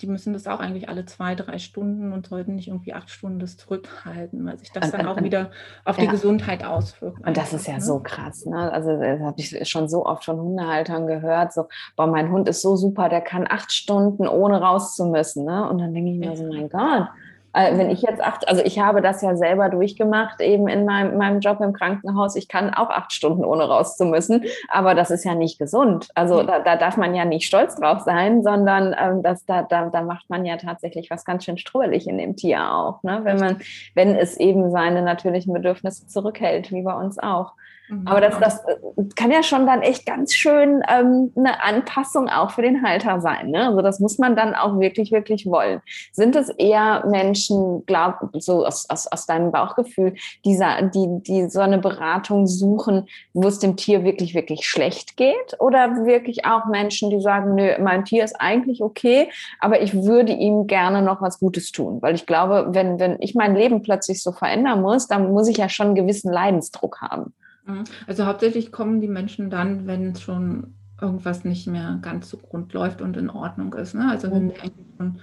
[0.00, 3.38] die müssen das auch eigentlich alle zwei, drei Stunden und sollten nicht irgendwie acht Stunden
[3.38, 5.50] das zurückhalten, weil sich das dann auch wieder
[5.84, 7.26] auf die Gesundheit auswirkt.
[7.26, 7.80] Und das ist ja ne?
[7.80, 8.44] so krass.
[8.44, 8.72] Ne?
[8.72, 12.60] Also das habe ich schon so oft von Hundehaltern gehört, so, boah, mein Hund ist
[12.60, 15.44] so super, der kann acht Stunden ohne raus zu müssen.
[15.44, 15.68] Ne?
[15.68, 17.08] Und dann denke ich mir so, mein Gott,
[17.54, 21.16] äh, wenn ich jetzt acht, also ich habe das ja selber durchgemacht, eben in meinem,
[21.16, 22.36] meinem Job im Krankenhaus.
[22.36, 26.08] Ich kann auch acht Stunden ohne raus zu müssen, aber das ist ja nicht gesund.
[26.14, 29.88] Also da, da darf man ja nicht stolz drauf sein, sondern ähm, das, da, da,
[29.88, 33.20] da macht man ja tatsächlich was ganz schön strubbelig in dem Tier auch, ne?
[33.22, 33.60] wenn man,
[33.94, 37.52] wenn es eben seine natürlichen Bedürfnisse zurückhält, wie bei uns auch.
[37.88, 38.06] Mhm.
[38.06, 38.76] Aber das, das äh,
[39.14, 43.50] kann ja schon dann echt ganz schön ähm, eine Anpassung auch für den Halter sein.
[43.50, 43.66] Ne?
[43.66, 45.80] Also das muss man dann auch wirklich, wirklich wollen.
[46.12, 50.58] Sind es eher Menschen, glaub, so aus, aus, aus deinem Bauchgefühl, die,
[50.94, 55.56] die, die so eine Beratung suchen, wo es dem Tier wirklich, wirklich schlecht geht?
[55.58, 59.28] Oder wirklich auch Menschen, die sagen, nö, mein Tier ist eigentlich okay,
[59.60, 62.00] aber ich würde ihm gerne noch was Gutes tun?
[62.00, 65.58] Weil ich glaube, wenn, wenn ich mein Leben plötzlich so verändern muss, dann muss ich
[65.58, 67.34] ja schon einen gewissen Leidensdruck haben.
[67.66, 67.84] Mhm.
[68.06, 73.02] Also hauptsächlich kommen die Menschen dann, wenn schon irgendwas nicht mehr ganz so rund läuft
[73.02, 73.94] und in Ordnung ist.
[73.94, 74.08] Ne?
[74.08, 75.20] Also wenn die eigentlich schon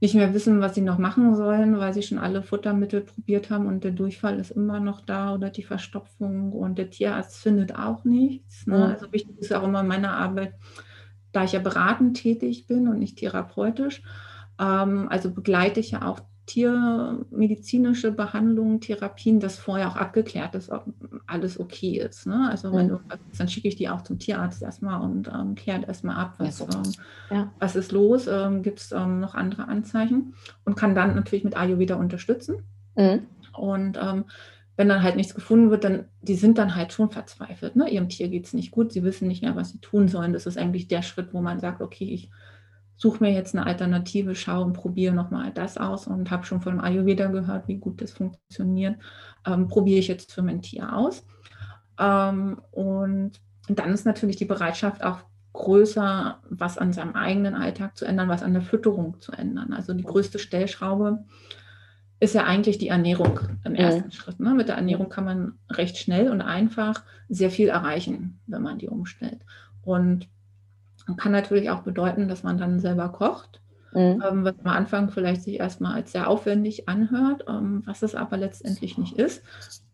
[0.00, 3.66] nicht mehr wissen, was sie noch machen sollen, weil sie schon alle Futtermittel probiert haben
[3.66, 8.04] und der Durchfall ist immer noch da oder die Verstopfung und der Tierarzt findet auch
[8.04, 8.66] nichts.
[8.66, 8.86] Ne?
[8.86, 10.54] Also wichtig ist auch immer meine Arbeit,
[11.32, 14.02] da ich ja beratend tätig bin und nicht therapeutisch,
[14.58, 20.84] ähm, also begleite ich ja auch tiermedizinische Behandlungen, Therapien, dass vorher auch abgeklärt ist, ob
[21.28, 22.26] alles okay ist.
[22.26, 22.48] Ne?
[22.50, 23.00] Also wenn du
[23.38, 26.92] dann schicke ich die auch zum Tierarzt erstmal und ähm, klärt erstmal ab, was, ähm,
[27.30, 27.52] ja.
[27.60, 30.34] was ist los, ähm, gibt es ähm, noch andere Anzeichen
[30.64, 32.64] und kann dann natürlich mit Ayurveda unterstützen.
[32.96, 33.22] Mhm.
[33.56, 34.24] Und ähm,
[34.76, 37.76] wenn dann halt nichts gefunden wird, dann die sind dann halt schon verzweifelt.
[37.76, 37.88] Ne?
[37.88, 40.32] Ihrem Tier geht es nicht gut, sie wissen nicht mehr, was sie tun sollen.
[40.32, 42.28] Das ist eigentlich der Schritt, wo man sagt, okay, ich
[43.00, 46.80] suche mir jetzt eine Alternative, schaue und probiere nochmal das aus und habe schon von
[46.80, 48.96] Ayurveda gehört, wie gut das funktioniert.
[49.46, 51.24] Ähm, probiere ich jetzt für mein Tier aus.
[51.98, 55.20] Ähm, und dann ist natürlich die Bereitschaft auch
[55.54, 59.72] größer, was an seinem eigenen Alltag zu ändern, was an der Fütterung zu ändern.
[59.72, 61.24] Also die größte Stellschraube
[62.20, 64.12] ist ja eigentlich die Ernährung im ersten mhm.
[64.12, 64.40] Schritt.
[64.40, 64.52] Ne?
[64.52, 68.88] Mit der Ernährung kann man recht schnell und einfach sehr viel erreichen, wenn man die
[68.88, 69.40] umstellt.
[69.80, 70.28] Und
[71.16, 73.60] kann natürlich auch bedeuten, dass man dann selber kocht.
[73.92, 74.22] mhm.
[74.28, 78.36] ähm, was am Anfang vielleicht sich erstmal als sehr aufwendig anhört, ähm, was es aber
[78.36, 79.42] letztendlich nicht ist,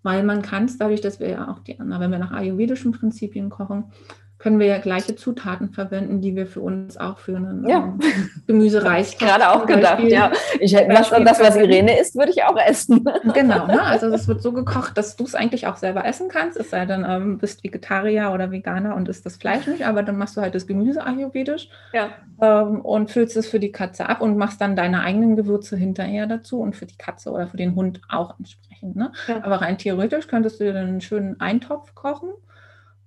[0.03, 3.51] weil man kann es dadurch, dass wir ja auch die, wenn wir nach ayurvedischen Prinzipien
[3.51, 3.93] kochen,
[4.39, 7.79] können wir ja gleiche Zutaten verwenden, die wir für uns auch für einen ja.
[7.79, 7.99] ähm,
[8.47, 9.17] Gemüsereis.
[9.19, 10.31] gerade auch gedacht, Beispiel, ja.
[10.61, 13.05] Ich hätte was, das, was Irene isst, würde ich auch essen.
[13.35, 13.83] Genau, ne?
[13.83, 16.87] also es wird so gekocht, dass du es eigentlich auch selber essen kannst, es sei
[16.87, 20.41] denn, ähm, bist Vegetarier oder Veganer und isst das Fleisch nicht, aber dann machst du
[20.41, 22.11] halt das Gemüse ayurvedisch ja.
[22.41, 26.27] ähm, und füllst es für die Katze ab und machst dann deine eigenen Gewürze hinterher
[26.27, 28.97] dazu und für die Katze oder für den Hund auch entsprechend.
[28.97, 29.13] Ne?
[29.27, 29.43] Ja.
[29.43, 32.31] Aber rein theoretisch könntest du dir einen schönen Eintopf kochen.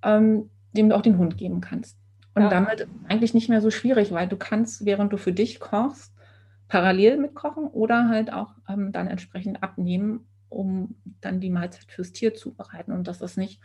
[0.03, 1.97] Ähm, dem du auch den Hund geben kannst.
[2.35, 2.49] Und ja.
[2.49, 6.13] damit eigentlich nicht mehr so schwierig, weil du kannst, während du für dich kochst,
[6.67, 12.33] parallel mitkochen oder halt auch ähm, dann entsprechend abnehmen, um dann die Mahlzeit fürs Tier
[12.35, 12.91] zu bereiten.
[12.91, 13.59] Und das ist nicht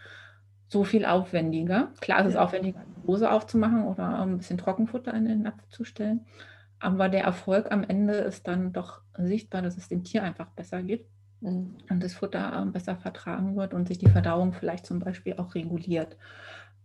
[0.68, 1.92] so viel aufwendiger.
[2.00, 5.68] Klar ist es aufwendiger, eine Hose aufzumachen oder ähm, ein bisschen Trockenfutter in den Napf
[5.68, 6.26] zu stellen.
[6.80, 10.82] Aber der Erfolg am Ende ist dann doch sichtbar, dass es dem Tier einfach besser
[10.82, 11.06] geht
[11.40, 11.76] mhm.
[11.88, 15.54] und das Futter ähm, besser vertragen wird und sich die Verdauung vielleicht zum Beispiel auch
[15.54, 16.16] reguliert.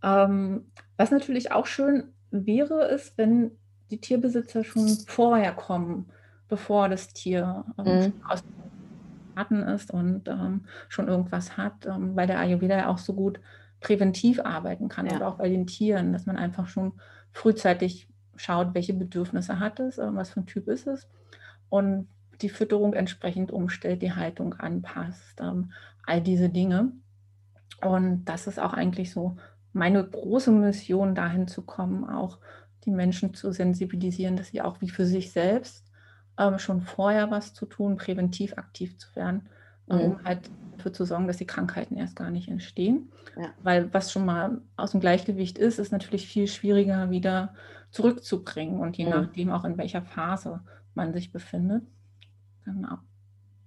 [0.02, 3.52] Ähm, was natürlich auch schön wäre, ist, wenn
[3.90, 6.10] die Tierbesitzer schon vorher kommen,
[6.48, 8.12] bevor das Tier ähm, mhm.
[8.28, 8.42] aus
[9.34, 13.40] Garten ist und ähm, schon irgendwas hat, ähm, weil der Ayurveda ja auch so gut
[13.80, 15.14] präventiv arbeiten kann ja.
[15.14, 16.92] und auch bei den Tieren, dass man einfach schon
[17.32, 21.08] frühzeitig schaut, welche Bedürfnisse hat es, äh, was für ein Typ ist es
[21.68, 22.08] und
[22.42, 25.72] die Fütterung entsprechend umstellt, die Haltung anpasst, ähm,
[26.06, 26.92] all diese Dinge.
[27.82, 29.36] Und das ist auch eigentlich so
[29.72, 32.38] meine große Mission dahin zu kommen, auch
[32.84, 35.86] die Menschen zu sensibilisieren, dass sie auch wie für sich selbst
[36.38, 39.48] ähm, schon vorher was zu tun, präventiv aktiv zu werden,
[39.86, 40.00] mhm.
[40.00, 43.12] um halt dafür zu sorgen, dass die Krankheiten erst gar nicht entstehen.
[43.36, 43.50] Ja.
[43.62, 47.54] Weil was schon mal aus dem Gleichgewicht ist, ist natürlich viel schwieriger wieder
[47.90, 49.10] zurückzubringen und je mhm.
[49.10, 50.60] nachdem auch in welcher Phase
[50.94, 51.82] man sich befindet.
[52.64, 52.98] Genau.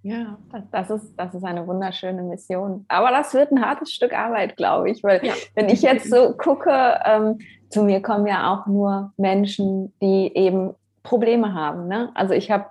[0.04, 0.38] Ja,
[0.72, 2.86] das ist, das ist eine wunderschöne Mission.
[2.90, 5.02] Aber das wird ein hartes Stück Arbeit, glaube ich.
[5.02, 5.34] Weil ja.
[5.56, 7.40] wenn ich jetzt so gucke, ähm,
[7.70, 11.88] zu mir kommen ja auch nur Menschen, die eben Probleme haben.
[11.88, 12.12] Ne?
[12.16, 12.66] Also ich habe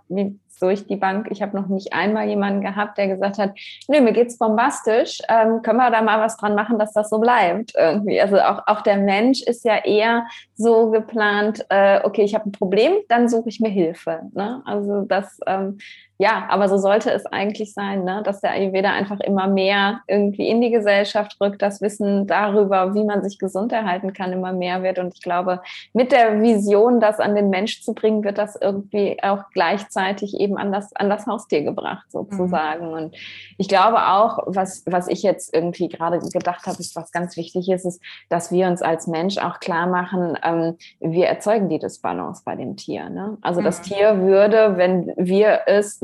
[0.60, 3.52] durch die Bank, ich habe noch nicht einmal jemanden gehabt, der gesagt hat,
[3.88, 7.18] nö, mir geht's bombastisch, ähm, können wir da mal was dran machen, dass das so
[7.18, 8.20] bleibt irgendwie.
[8.20, 12.52] Also auch, auch der Mensch ist ja eher so geplant, äh, okay, ich habe ein
[12.52, 14.20] Problem, dann suche ich mir Hilfe.
[14.32, 14.62] Ne?
[14.64, 15.78] Also das ähm,
[16.22, 18.22] ja, aber so sollte es eigentlich sein, ne?
[18.24, 23.02] dass der Ayurveda einfach immer mehr irgendwie in die Gesellschaft rückt, das Wissen darüber, wie
[23.02, 25.00] man sich gesund erhalten kann, immer mehr wird.
[25.00, 29.20] Und ich glaube, mit der Vision, das an den Mensch zu bringen, wird das irgendwie
[29.20, 32.88] auch gleichzeitig eben an das, an das Haustier gebracht, sozusagen.
[32.88, 32.92] Mhm.
[32.92, 33.16] Und
[33.58, 37.68] ich glaube auch, was, was ich jetzt irgendwie gerade gedacht habe, ist, was ganz wichtig
[37.70, 42.42] ist, ist, dass wir uns als Mensch auch klar machen, ähm, wir erzeugen die Disbalance
[42.44, 43.08] bei dem Tier.
[43.08, 43.38] Ne?
[43.42, 43.64] Also mhm.
[43.64, 46.00] das Tier würde, wenn wir es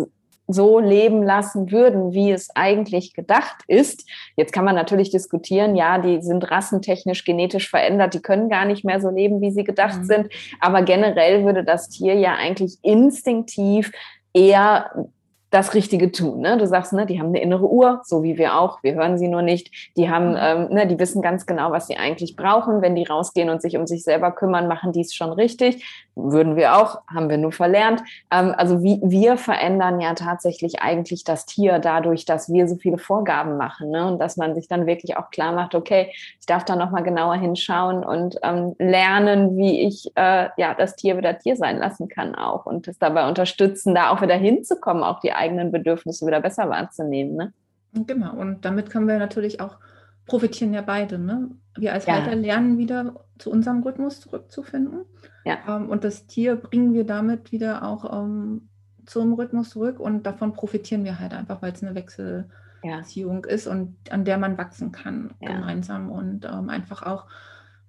[0.49, 4.09] so leben lassen würden, wie es eigentlich gedacht ist.
[4.34, 8.82] Jetzt kann man natürlich diskutieren, ja, die sind rassentechnisch genetisch verändert, die können gar nicht
[8.82, 10.05] mehr so leben, wie sie gedacht mhm.
[10.05, 10.28] sind.
[10.61, 13.93] Aber generell würde das Tier ja eigentlich instinktiv
[14.35, 14.91] eher
[15.51, 16.40] das Richtige tun.
[16.40, 16.59] Ne?
[16.59, 18.82] Du sagst, ne, die haben eine innere Uhr, so wie wir auch.
[18.82, 19.92] Wir hören sie nur nicht.
[19.96, 20.38] Die haben, mhm.
[20.38, 22.82] ähm, ne, die wissen ganz genau, was sie eigentlich brauchen.
[22.82, 25.84] Wenn die rausgehen und sich um sich selber kümmern, machen die es schon richtig.
[26.14, 28.03] Würden wir auch, haben wir nur verlernt.
[28.30, 32.99] Ähm, also wie, wir verändern ja tatsächlich eigentlich das Tier dadurch, dass wir so viele
[32.99, 33.90] Vorgaben machen.
[33.90, 34.07] Ne?
[34.07, 37.36] Und dass man sich dann wirklich auch klar macht, okay, ich darf da nochmal genauer
[37.36, 42.34] hinschauen und ähm, lernen, wie ich äh, ja das Tier wieder Tier sein lassen kann
[42.34, 46.68] auch und es dabei unterstützen, da auch wieder hinzukommen, auch die eigenen Bedürfnisse wieder besser
[46.68, 47.36] wahrzunehmen.
[47.36, 47.53] Ne?
[48.07, 49.78] Genau, und damit können wir natürlich auch
[50.26, 51.18] profitieren ja beide.
[51.18, 51.51] Ne?
[51.76, 52.14] Wir als ja.
[52.14, 55.05] Halter lernen wieder zu unserem Rhythmus zurückzufinden.
[55.45, 55.59] Ja.
[55.66, 58.68] Ähm, und das Tier bringen wir damit wieder auch ähm,
[59.07, 63.55] zum Rhythmus zurück und davon profitieren wir halt einfach, weil es eine Wechselbeziehung ja.
[63.55, 67.24] ist und an der man wachsen kann gemeinsam und ähm, einfach auch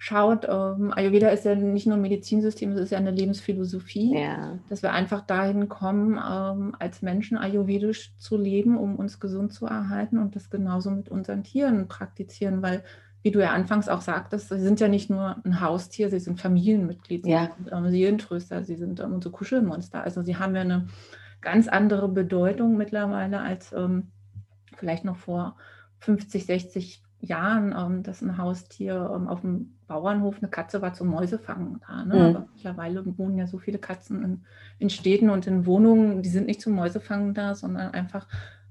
[0.02, 4.58] schaut, ähm, Ayurveda ist ja nicht nur ein Medizinsystem, es ist ja eine Lebensphilosophie, ja.
[4.70, 9.66] dass wir einfach dahin kommen, ähm, als Menschen ayurvedisch zu leben, um uns gesund zu
[9.66, 12.82] erhalten und das genauso mit unseren Tieren praktizieren, weil
[13.22, 16.40] wie du ja anfangs auch sagtest, sie sind ja nicht nur ein Haustier, sie sind
[16.40, 17.50] Familienmitglied, sie ja.
[17.58, 20.02] sind ähm, Seelentröster, sie sind ähm, unsere Kuschelmonster.
[20.02, 20.88] Also sie haben ja eine
[21.42, 24.12] ganz andere Bedeutung mittlerweile als ähm,
[24.78, 25.58] vielleicht noch vor
[25.98, 31.10] 50, 60 Jahren, ähm, dass ein Haustier ähm, auf dem Bauernhof eine Katze war zum
[31.10, 32.06] Mäusefangen da.
[32.06, 32.16] Ne?
[32.16, 32.36] Mhm.
[32.36, 34.46] Aber mittlerweile wohnen ja so viele Katzen in,
[34.80, 38.28] in, Städten und in Wohnungen, die sind nicht zum Mäusefangen da, sondern einfach,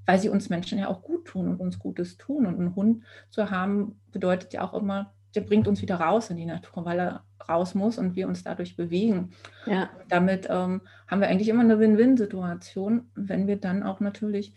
[0.07, 2.46] weil sie uns Menschen ja auch gut tun und uns Gutes tun.
[2.46, 6.38] Und einen Hund zu haben, bedeutet ja auch immer, der bringt uns wieder raus in
[6.38, 9.30] die Natur, weil er raus muss und wir uns dadurch bewegen.
[9.66, 9.90] Ja.
[10.09, 14.55] Damit ähm, haben wir eigentlich immer eine Win-Win-Situation, wenn wir dann auch natürlich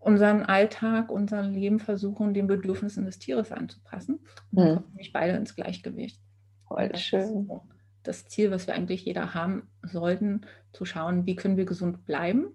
[0.00, 4.16] unseren Alltag, unser Leben versuchen, den Bedürfnissen des Tieres anzupassen.
[4.50, 4.74] Und dann mhm.
[4.74, 6.20] kommen nämlich beide ins Gleichgewicht.
[6.66, 7.46] Voll schön.
[7.46, 7.62] So
[8.02, 10.42] das Ziel, was wir eigentlich jeder haben sollten,
[10.72, 12.48] zu schauen, wie können wir gesund bleiben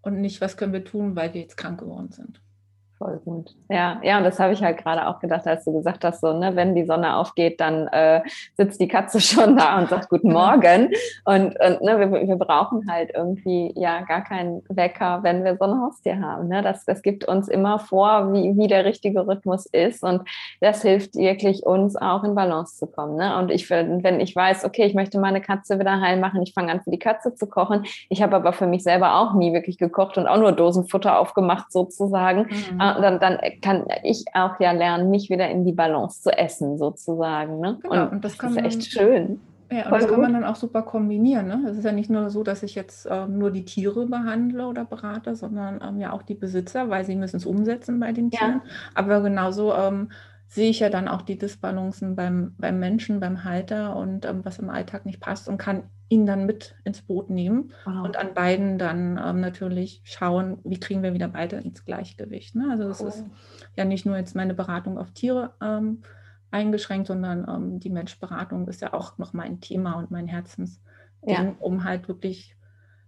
[0.00, 2.40] und nicht, was können wir tun, weil wir jetzt krank geworden sind.
[2.98, 3.54] Voll gut.
[3.68, 6.32] Ja, ja, und das habe ich halt gerade auch gedacht, als du gesagt hast, so,
[6.32, 8.22] ne, wenn die Sonne aufgeht, dann äh,
[8.56, 10.46] sitzt die Katze schon da und sagt Guten genau.
[10.46, 10.88] Morgen.
[11.26, 15.66] Und, und ne, wir, wir brauchen halt irgendwie ja gar keinen Wecker, wenn wir so
[15.66, 16.48] ein Haustier haben.
[16.48, 16.62] Ne?
[16.62, 20.02] Das, das gibt uns immer vor, wie, wie der richtige Rhythmus ist.
[20.02, 20.26] Und
[20.62, 23.16] das hilft wirklich uns auch in Balance zu kommen.
[23.16, 23.36] Ne?
[23.36, 26.72] Und ich, wenn ich weiß, okay, ich möchte meine Katze wieder heil machen, ich fange
[26.72, 27.84] an für die Katze zu kochen.
[28.08, 31.70] Ich habe aber für mich selber auch nie wirklich gekocht und auch nur Dosenfutter aufgemacht
[31.70, 32.44] sozusagen.
[32.44, 36.78] Mhm dann, dann kann ich auch ja lernen, mich wieder in die Balance zu essen,
[36.78, 37.60] sozusagen.
[37.60, 37.78] Ne?
[37.82, 39.40] Genau, und, und das, das ist echt schön.
[39.70, 40.14] Ja, und Voll das gut.
[40.14, 41.48] kann man dann auch super kombinieren.
[41.48, 41.64] Ne?
[41.68, 44.84] Es ist ja nicht nur so, dass ich jetzt ähm, nur die Tiere behandle oder
[44.84, 48.62] berate, sondern ähm, ja auch die Besitzer, weil sie müssen es umsetzen bei den Tieren.
[48.64, 48.70] Ja.
[48.94, 50.10] Aber genauso ähm,
[50.46, 54.60] sehe ich ja dann auch die Disbalancen beim, beim Menschen, beim Halter und ähm, was
[54.60, 58.04] im Alltag nicht passt und kann ihn dann mit ins Boot nehmen wow.
[58.04, 62.54] und an beiden dann ähm, natürlich schauen, wie kriegen wir wieder beide ins Gleichgewicht.
[62.54, 62.68] Ne?
[62.70, 63.08] Also es cool.
[63.08, 63.24] ist
[63.76, 66.02] ja nicht nur jetzt meine Beratung auf Tiere ähm,
[66.50, 70.80] eingeschränkt, sondern ähm, die Menschberatung ist ja auch noch mein Thema und mein Herzensding,
[71.26, 71.54] ja.
[71.58, 72.56] um halt wirklich,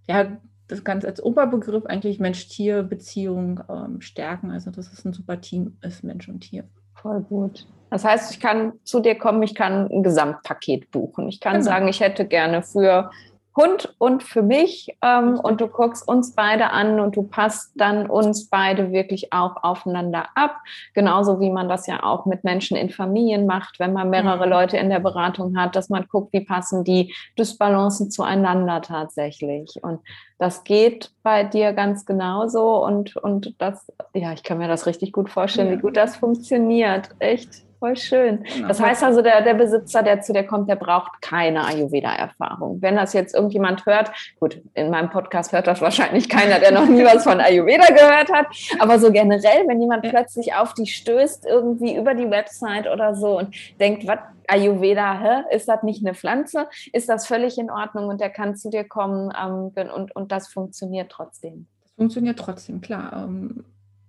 [0.09, 4.51] ja, das Ganze als Oberbegriff eigentlich Mensch-Tier-Beziehung ähm, stärken.
[4.51, 6.69] Also dass es ein super Team ist, Mensch und Tier.
[6.95, 7.67] Voll gut.
[7.91, 11.29] Das heißt, ich kann zu dir kommen, ich kann ein Gesamtpaket buchen.
[11.29, 11.65] Ich kann genau.
[11.65, 13.11] sagen, ich hätte gerne für
[13.59, 18.09] Hund und für mich ähm, und du guckst uns beide an und du passt dann
[18.09, 20.59] uns beide wirklich auch aufeinander ab.
[20.95, 24.53] Genauso wie man das ja auch mit Menschen in Familien macht, wenn man mehrere mhm.
[24.53, 29.83] Leute in der Beratung hat, dass man guckt, wie passen die Dysbalancen zueinander tatsächlich.
[29.83, 30.01] Und
[30.39, 35.13] das geht bei dir ganz genauso und, und das, ja, ich kann mir das richtig
[35.13, 35.77] gut vorstellen, ja.
[35.77, 37.09] wie gut das funktioniert.
[37.19, 38.43] Echt voll schön.
[38.43, 38.69] Genau.
[38.69, 42.81] Das heißt also, der, der Besitzer, der zu dir kommt, der braucht keine Ayurveda-Erfahrung.
[42.83, 44.11] Wenn das jetzt irgendjemand hört,
[44.41, 48.33] gut, in meinem Podcast hört das wahrscheinlich keiner, der noch nie was von Ayurveda gehört
[48.33, 48.47] hat,
[48.79, 53.39] aber so generell, wenn jemand plötzlich auf die stößt, irgendwie über die Website oder so
[53.39, 54.19] und denkt, was,
[54.49, 55.55] Ayurveda, hä?
[55.55, 56.69] ist das nicht eine Pflanze?
[56.93, 60.49] Ist das völlig in Ordnung und der kann zu dir kommen ähm, und, und das
[60.49, 61.67] funktioniert trotzdem?
[61.83, 63.25] Das funktioniert trotzdem, klar.
[63.25, 63.65] Ähm,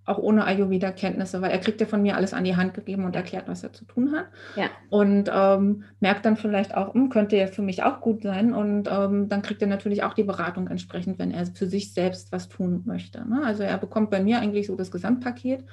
[0.09, 3.15] auch ohne Ayurveda-Kenntnisse, weil er kriegt ja von mir alles an die Hand gegeben und
[3.15, 4.25] erklärt, was er zu tun hat.
[4.55, 4.69] Ja.
[4.89, 8.53] Und ähm, merkt dann vielleicht auch, hm, könnte ja für mich auch gut sein.
[8.53, 12.31] Und ähm, dann kriegt er natürlich auch die Beratung entsprechend, wenn er für sich selbst
[12.31, 13.27] was tun möchte.
[13.27, 13.41] Ne?
[13.43, 15.63] Also er bekommt bei mir eigentlich so das Gesamtpaket.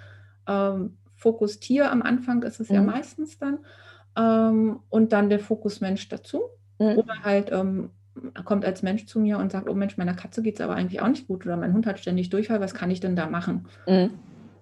[0.47, 2.75] Ähm, Fokus Tier am Anfang ist es mhm.
[2.75, 3.59] ja meistens dann.
[4.17, 6.43] Ähm, und dann der Fokus Mensch dazu.
[6.79, 6.99] Mhm.
[6.99, 7.91] Oder halt ähm,
[8.45, 11.01] kommt als Mensch zu mir und sagt, oh Mensch, meiner Katze geht es aber eigentlich
[11.01, 13.67] auch nicht gut oder mein Hund hat ständig Durchfall, was kann ich denn da machen?
[13.87, 14.11] Mhm.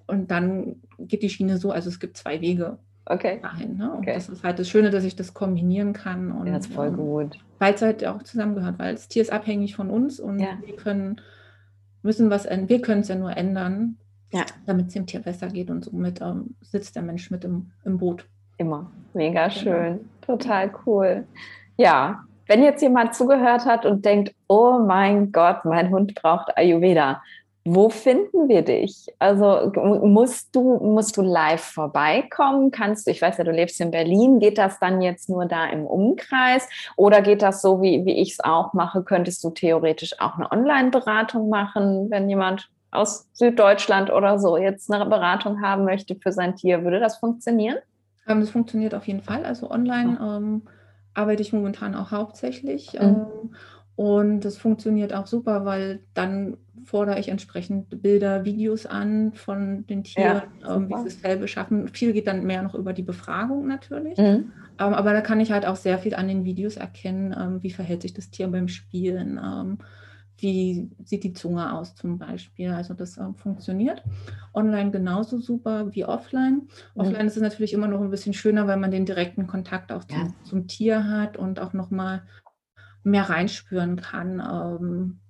[0.07, 3.39] Und dann geht die Schiene so, also es gibt zwei Wege okay.
[3.43, 3.77] dahin.
[3.77, 3.91] Ne?
[3.91, 4.15] Und okay.
[4.15, 6.31] das ist halt das Schöne, dass ich das kombinieren kann.
[6.33, 7.39] Und, ja, das ist voll ähm, gut.
[7.59, 10.59] Weil es halt auch zusammengehört, weil das Tier ist abhängig von uns und ja.
[10.65, 11.21] wir können
[12.03, 13.97] müssen was wir können es ja nur ändern,
[14.33, 14.45] ja.
[14.67, 17.99] damit es dem Tier besser geht und somit ähm, sitzt der Mensch mit im, im
[17.99, 18.27] Boot.
[18.59, 18.91] Immer.
[19.15, 19.59] Mega genau.
[19.59, 20.01] schön.
[20.21, 21.27] Total cool.
[21.77, 27.23] Ja, wenn jetzt jemand zugehört hat und denkt, oh mein Gott, mein Hund braucht Ayurveda,
[27.67, 29.07] wo finden wir dich?
[29.19, 29.73] Also
[30.03, 32.71] musst du, musst du live vorbeikommen?
[32.71, 35.67] Kannst du, ich weiß ja, du lebst in Berlin, geht das dann jetzt nur da
[35.67, 39.03] im Umkreis oder geht das so, wie, wie ich es auch mache?
[39.03, 45.07] Könntest du theoretisch auch eine Online-Beratung machen, wenn jemand aus Süddeutschland oder so jetzt eine
[45.07, 46.85] Beratung haben möchte für sein Tier?
[46.85, 47.79] Würde das funktionieren?
[48.29, 49.45] Ähm, das funktioniert auf jeden Fall.
[49.47, 50.63] Also online ähm,
[51.15, 52.95] arbeite ich momentan auch hauptsächlich.
[52.95, 53.01] Mhm.
[53.01, 53.55] Ähm,
[53.97, 60.05] und das funktioniert auch super, weil dann fordere ich entsprechend Bilder, Videos an von den
[60.05, 61.89] Tieren, ja, ähm, wie sie das Fell beschaffen.
[61.89, 64.19] Viel geht dann mehr noch über die Befragung natürlich.
[64.19, 64.53] Mhm.
[64.79, 67.71] Ähm, aber da kann ich halt auch sehr viel an den Videos erkennen, ähm, wie
[67.71, 69.79] verhält sich das Tier beim Spielen, ähm,
[70.39, 72.71] wie sieht die Zunge aus zum Beispiel.
[72.71, 74.03] Also das äh, funktioniert.
[74.53, 76.69] Online genauso super wie offline.
[76.95, 77.01] Mhm.
[77.01, 80.05] Offline ist es natürlich immer noch ein bisschen schöner, weil man den direkten Kontakt auch
[80.05, 80.35] zum, ja.
[80.45, 82.23] zum Tier hat und auch nochmal
[83.05, 85.21] mehr reinspüren kann, ähm,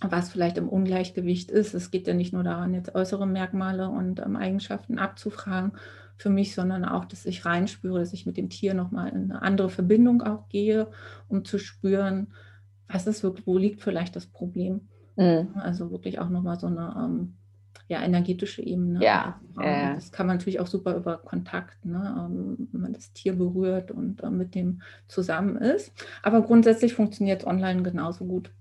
[0.00, 1.74] was vielleicht im Ungleichgewicht ist.
[1.74, 5.72] Es geht ja nicht nur daran, jetzt äußere Merkmale und ähm, Eigenschaften abzufragen
[6.16, 9.42] für mich, sondern auch, dass ich reinspüre, dass ich mit dem Tier nochmal in eine
[9.42, 10.88] andere Verbindung auch gehe,
[11.28, 12.28] um zu spüren,
[12.92, 14.82] was ist wirklich, wo liegt vielleicht das Problem.
[15.16, 15.48] Mhm.
[15.54, 17.34] Also wirklich auch nochmal so eine ähm,
[17.88, 19.02] ja, energetische Ebene.
[19.02, 19.40] Ja.
[19.58, 19.94] Äh.
[19.94, 22.14] Das kann man natürlich auch super über Kontakt, ne?
[22.18, 25.92] Ähm, wenn man das Tier berührt und äh, mit dem zusammen ist.
[26.22, 28.52] Aber grundsätzlich funktioniert es online genauso gut.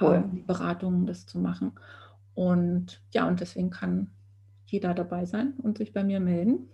[0.00, 0.16] Cool.
[0.24, 1.72] Ähm, die Beratungen, das zu machen.
[2.34, 4.10] Und ja, und deswegen kann
[4.66, 6.68] jeder dabei sein und sich bei mir melden.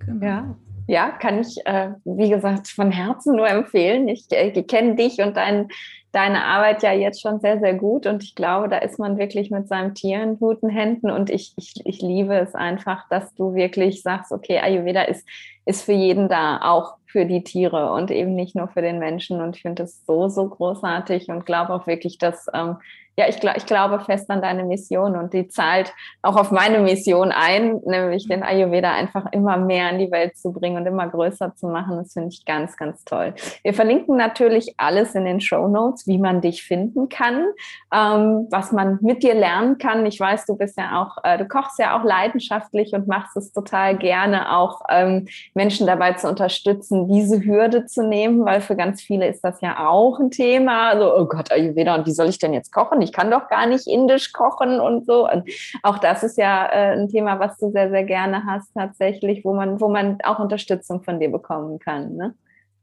[0.00, 0.24] Genau.
[0.24, 0.56] Ja.
[0.86, 4.08] Ja, kann ich, äh, wie gesagt, von Herzen nur empfehlen.
[4.08, 5.68] Ich äh, kenne dich und dein,
[6.12, 9.50] deine Arbeit ja jetzt schon sehr, sehr gut und ich glaube, da ist man wirklich
[9.50, 13.54] mit seinem Tier in guten Händen und ich, ich, ich liebe es einfach, dass du
[13.54, 15.26] wirklich sagst, okay, Ayurveda ist,
[15.64, 19.40] ist für jeden da, auch für die Tiere und eben nicht nur für den Menschen
[19.40, 22.76] und ich finde das so, so großartig und glaube auch wirklich, dass ähm,
[23.16, 25.92] ja, ich, ich glaube fest an deine Mission und die zahlt
[26.22, 30.52] auch auf meine Mission ein, nämlich den Ayurveda einfach immer mehr in die Welt zu
[30.52, 31.96] bringen und immer größer zu machen.
[31.98, 33.34] Das finde ich ganz, ganz toll.
[33.62, 37.46] Wir verlinken natürlich alles in den Show Notes, wie man dich finden kann,
[37.92, 40.04] ähm, was man mit dir lernen kann.
[40.06, 43.52] Ich weiß, du bist ja auch, äh, du kochst ja auch leidenschaftlich und machst es
[43.52, 49.02] total gerne, auch ähm, Menschen dabei zu unterstützen, diese Hürde zu nehmen, weil für ganz
[49.02, 50.88] viele ist das ja auch ein Thema.
[50.88, 53.03] Also, oh Gott, Ayurveda, und wie soll ich denn jetzt kochen?
[53.04, 55.30] Ich kann doch gar nicht indisch kochen und so.
[55.30, 55.48] Und
[55.82, 59.54] auch das ist ja äh, ein Thema, was du sehr, sehr gerne hast tatsächlich, wo
[59.54, 62.16] man, wo man auch Unterstützung von dir bekommen kann.
[62.16, 62.34] Ne?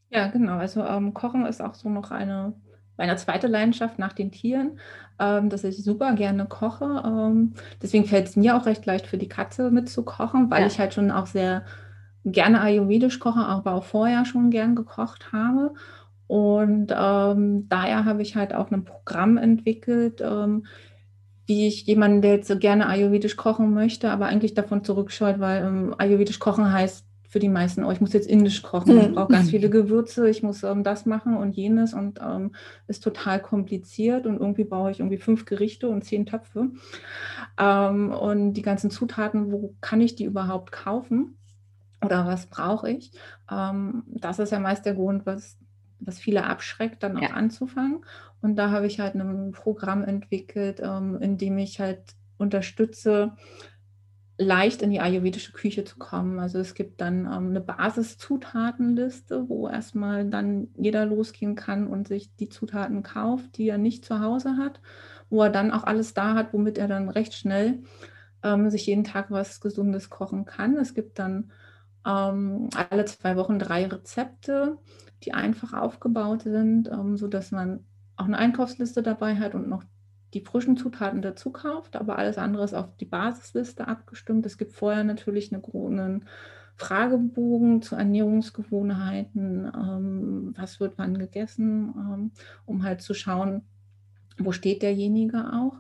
[0.10, 0.58] Ja, genau.
[0.58, 2.54] Also ähm, Kochen ist auch so noch eine
[3.02, 4.80] meine zweite Leidenschaft nach den Tieren,
[5.20, 7.02] ähm, dass ich super gerne koche.
[7.04, 10.68] Ähm, deswegen fällt es mir auch recht leicht für die Katze mitzukochen, weil ja.
[10.68, 11.66] ich halt schon auch sehr
[12.26, 15.74] gerne ayurvedisch koche, aber auch vorher schon gern gekocht habe.
[16.32, 20.66] Und ähm, daher habe ich halt auch ein Programm entwickelt, ähm,
[21.46, 25.66] wie ich jemanden, der jetzt so gerne ayurvedisch kochen möchte, aber eigentlich davon zurückscheut, weil
[25.66, 29.34] ähm, ayurvedisch kochen heißt für die meisten, oh, ich muss jetzt indisch kochen, ich brauche
[29.34, 32.56] ganz viele Gewürze, ich muss ähm, das machen und jenes und ähm,
[32.88, 36.70] ist total kompliziert und irgendwie brauche ich irgendwie fünf Gerichte und zehn Töpfe.
[37.60, 41.36] Ähm, und die ganzen Zutaten, wo kann ich die überhaupt kaufen?
[42.02, 43.12] Oder was brauche ich?
[43.48, 45.60] Das ist ja meist der Grund, was
[46.02, 47.30] was viele abschreckt, dann auch ja.
[47.30, 48.04] anzufangen.
[48.42, 52.02] Und da habe ich halt ein Programm entwickelt, ähm, in dem ich halt
[52.38, 53.34] unterstütze,
[54.38, 56.40] leicht in die ayurvedische Küche zu kommen.
[56.40, 62.36] Also es gibt dann ähm, eine Basiszutatenliste, wo erstmal dann jeder losgehen kann und sich
[62.36, 64.82] die Zutaten kauft, die er nicht zu Hause hat,
[65.30, 67.84] wo er dann auch alles da hat, womit er dann recht schnell
[68.44, 70.76] ähm, sich jeden Tag was Gesundes kochen kann.
[70.78, 71.52] Es gibt dann
[72.06, 74.78] ähm, alle zwei Wochen drei Rezepte,
[75.24, 79.84] die einfach aufgebaut sind, ähm, sodass man auch eine Einkaufsliste dabei hat und noch
[80.34, 84.46] die frischen Zutaten dazu kauft, aber alles andere ist auf die Basisliste abgestimmt.
[84.46, 86.26] Es gibt vorher natürlich eine, einen
[86.76, 92.32] Fragebogen zu Ernährungsgewohnheiten, ähm, was wird wann gegessen, ähm,
[92.66, 93.64] um halt zu schauen,
[94.38, 95.78] wo steht derjenige auch.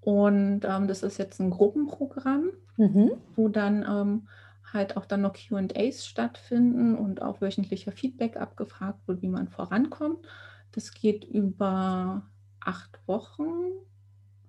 [0.00, 3.12] Und ähm, das ist jetzt ein Gruppenprogramm, mhm.
[3.36, 4.28] wo dann ähm,
[4.74, 10.26] halt auch dann noch QAs stattfinden und auch wöchentlicher Feedback abgefragt wird, wie man vorankommt.
[10.72, 12.22] Das geht über
[12.60, 13.70] acht Wochen,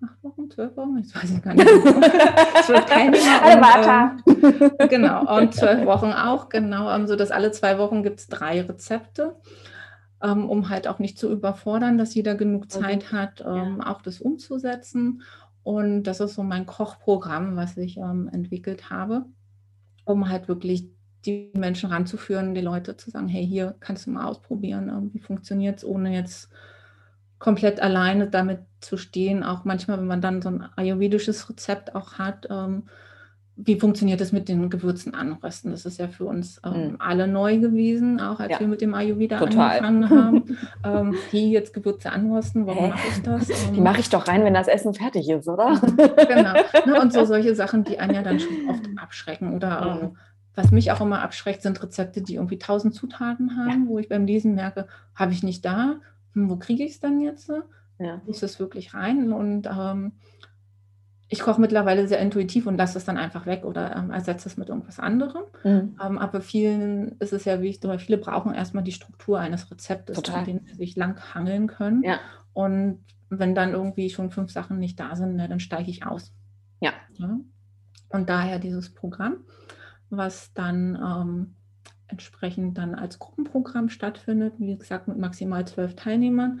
[0.02, 1.66] acht Wochen, zwölf Wochen, ich weiß gar nicht.
[2.60, 4.16] es wird keiner.
[4.26, 6.94] Ähm, genau, und zwölf Wochen auch, genau.
[6.94, 9.36] Um, so dass alle zwei Wochen gibt es drei Rezepte,
[10.22, 13.92] ähm, um halt auch nicht zu überfordern, dass jeder genug Zeit hat, ähm, ja.
[13.92, 15.22] auch das umzusetzen.
[15.62, 19.26] Und das ist so mein Kochprogramm, was ich ähm, entwickelt habe
[20.06, 20.88] um halt wirklich
[21.26, 25.78] die Menschen ranzuführen, die Leute zu sagen, hey, hier kannst du mal ausprobieren, wie funktioniert
[25.78, 26.50] es, ohne jetzt
[27.38, 29.42] komplett alleine damit zu stehen.
[29.42, 32.84] Auch manchmal, wenn man dann so ein ayurvedisches Rezept auch hat, ähm,
[33.58, 35.70] wie funktioniert es mit den Gewürzen anrösten?
[35.70, 36.96] Das ist ja für uns ähm, mhm.
[36.98, 38.60] alle neu gewesen, auch als ja.
[38.60, 39.80] wir mit dem Ayurveda Total.
[39.80, 40.10] angefangen
[40.84, 41.08] haben.
[41.08, 43.48] ähm, die jetzt Gewürze anrösten, warum mache ich das?
[43.48, 45.80] Ähm, die mache ich doch rein, wenn das Essen fertig ist, oder?
[46.28, 46.52] genau.
[46.86, 49.54] Ne, und so solche Sachen, die einen ja dann schon oft abschrecken.
[49.54, 50.16] Oder mhm.
[50.54, 53.88] was mich auch immer abschreckt, sind Rezepte, die irgendwie tausend Zutaten haben, ja.
[53.88, 55.94] wo ich beim Lesen merke, habe ich nicht da,
[56.34, 57.50] hm, wo kriege ich es dann jetzt?
[57.98, 58.20] Ja.
[58.26, 59.32] Muss es wirklich rein?
[59.32, 60.12] Und ähm,
[61.28, 64.56] ich koche mittlerweile sehr intuitiv und lasse es dann einfach weg oder ähm, ersetze es
[64.56, 65.42] mit irgendwas anderem.
[65.64, 65.96] Mhm.
[66.02, 70.16] Ähm, aber vielen ist es ja wichtig, oder viele brauchen erstmal die Struktur eines Rezeptes,
[70.16, 70.40] Total.
[70.40, 72.04] an denen sie sich lang hangeln können.
[72.04, 72.20] Ja.
[72.52, 76.32] Und wenn dann irgendwie schon fünf Sachen nicht da sind, ne, dann steige ich aus.
[76.80, 76.92] Ja.
[77.14, 77.38] ja.
[78.08, 79.38] Und daher dieses Programm,
[80.10, 81.54] was dann ähm,
[82.06, 86.60] entsprechend dann als Gruppenprogramm stattfindet, wie gesagt, mit maximal zwölf Teilnehmern.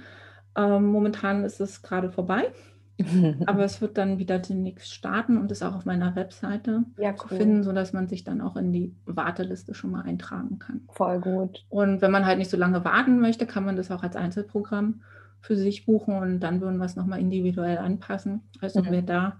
[0.56, 2.52] Ähm, momentan ist es gerade vorbei.
[3.46, 7.16] Aber es wird dann wieder demnächst starten und ist auch auf meiner Webseite ja, cool.
[7.16, 10.82] zu finden, sodass man sich dann auch in die Warteliste schon mal eintragen kann.
[10.88, 11.64] Voll gut.
[11.68, 15.02] Und wenn man halt nicht so lange warten möchte, kann man das auch als Einzelprogramm
[15.40, 18.42] für sich buchen und dann würden wir es nochmal individuell anpassen.
[18.60, 18.86] Also mhm.
[18.90, 19.36] wer da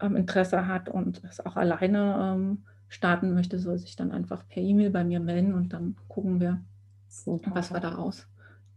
[0.00, 4.62] ähm, Interesse hat und es auch alleine ähm, starten möchte, soll sich dann einfach per
[4.62, 6.60] E-Mail bei mir melden und dann gucken wir,
[7.08, 7.52] Super.
[7.54, 8.26] was wir daraus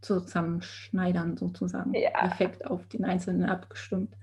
[0.01, 1.93] zusammenschneidern sozusagen.
[1.93, 2.11] Ja.
[2.11, 4.15] Perfekt auf den Einzelnen abgestimmt.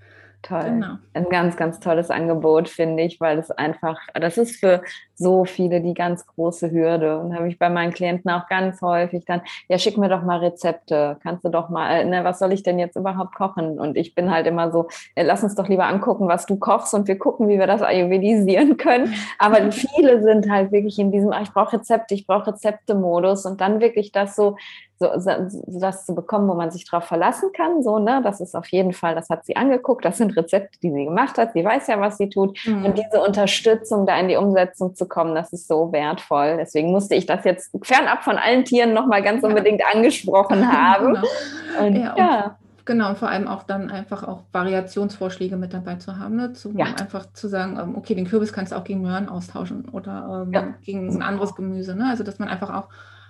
[0.47, 0.63] Toll.
[0.63, 0.99] Genau.
[1.13, 4.83] Ein ganz, ganz tolles Angebot, finde ich, weil es einfach, das ist für
[5.17, 7.19] so viele die ganz große Hürde.
[7.19, 10.39] Und habe ich bei meinen Klienten auch ganz häufig dann, ja, schick mir doch mal
[10.39, 11.17] Rezepte.
[11.23, 13.81] Kannst du doch mal, ne, was soll ich denn jetzt überhaupt kochen?
[13.81, 17.09] Und ich bin halt immer so, lass uns doch lieber angucken, was du kochst und
[17.09, 19.15] wir gucken, wie wir das ayurvedisieren können.
[19.39, 23.61] Aber viele sind halt wirklich in diesem, ah, ich brauche Rezepte, ich brauche Rezepte-Modus und
[23.61, 24.57] dann wirklich das so
[24.99, 27.83] so, so das zu bekommen, wo man sich drauf verlassen kann.
[27.83, 30.91] So, ne, das ist auf jeden Fall, das hat sie angeguckt, das sind Rezepte, die
[30.91, 32.59] sie gemacht hat, sie weiß ja, was sie tut.
[32.65, 32.85] Mhm.
[32.85, 36.57] Und diese Unterstützung da in die Umsetzung zu kommen, das ist so wertvoll.
[36.59, 41.15] Deswegen musste ich das jetzt fernab von allen Tieren nochmal ganz unbedingt angesprochen haben.
[41.15, 41.87] genau.
[41.87, 42.57] Und, ja, ja.
[42.87, 46.53] Genau, und vor allem auch dann einfach auch Variationsvorschläge mit dabei zu haben, ne?
[46.53, 46.87] zu, ja.
[46.87, 50.53] einfach zu sagen, ähm, okay, den Kürbis kannst du auch gegen Möhren austauschen oder ähm,
[50.53, 50.75] ja.
[50.83, 51.97] gegen ein anderes Gemüse.
[51.97, 52.07] Ne?
[52.09, 52.89] Also dass man einfach auch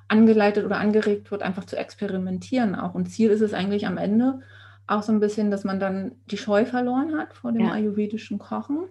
[0.09, 2.95] angeleitet oder angeregt wird, einfach zu experimentieren auch.
[2.95, 4.41] Und Ziel ist es eigentlich am Ende
[4.87, 7.73] auch so ein bisschen, dass man dann die Scheu verloren hat vor dem ja.
[7.73, 8.89] ayurvedischen Kochen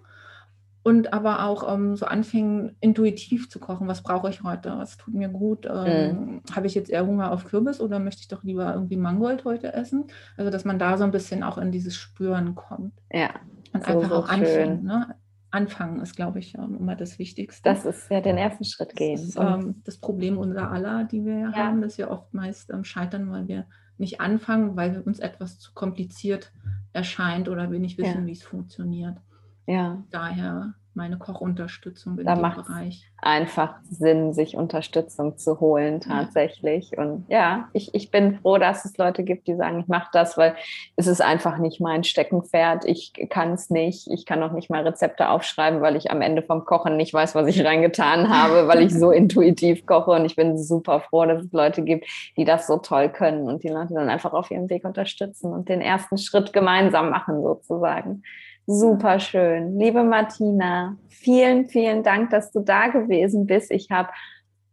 [0.86, 3.88] und aber auch ähm, so anfing, intuitiv zu kochen.
[3.88, 4.74] Was brauche ich heute?
[4.76, 5.66] Was tut mir gut?
[5.68, 6.42] Ähm, mhm.
[6.54, 9.72] Habe ich jetzt eher Hunger auf Kürbis oder möchte ich doch lieber irgendwie Mangold heute
[9.72, 10.04] essen?
[10.36, 12.92] Also, dass man da so ein bisschen auch in dieses Spüren kommt.
[13.10, 13.30] Ja.
[13.72, 14.84] Und so, einfach so auch anfängt.
[14.84, 15.16] Ne?
[15.50, 17.62] Anfangen ist, glaube ich, ähm, immer das Wichtigste.
[17.62, 19.16] Das ist ja den ersten Schritt gehen.
[19.16, 21.52] Das, ist, ähm, das Problem unserer aller, die wir ja.
[21.52, 23.66] haben, dass wir oft meist ähm, scheitern, weil wir
[23.98, 26.52] nicht anfangen, weil uns etwas zu kompliziert
[26.92, 28.26] erscheint oder wir nicht wissen, ja.
[28.26, 29.18] wie es funktioniert.
[29.66, 30.04] Ja.
[30.10, 33.04] Daher meine Kochunterstützung in da dem Bereich.
[33.20, 36.90] Einfach Sinn, sich Unterstützung zu holen tatsächlich.
[36.90, 37.02] Ja.
[37.02, 40.36] Und ja, ich, ich bin froh, dass es Leute gibt, die sagen, ich mache das,
[40.36, 40.56] weil
[40.96, 42.84] es ist einfach nicht mein Steckenpferd.
[42.86, 44.08] Ich kann es nicht.
[44.10, 47.34] Ich kann auch nicht mal Rezepte aufschreiben, weil ich am Ende vom Kochen nicht weiß,
[47.34, 50.12] was ich reingetan habe, weil ich so intuitiv koche.
[50.12, 53.62] Und ich bin super froh, dass es Leute gibt, die das so toll können und
[53.62, 58.22] die Leute dann einfach auf ihrem Weg unterstützen und den ersten Schritt gemeinsam machen sozusagen.
[58.66, 59.78] Super schön.
[59.78, 63.70] Liebe Martina, vielen, vielen Dank, dass du da gewesen bist.
[63.70, 64.08] Ich habe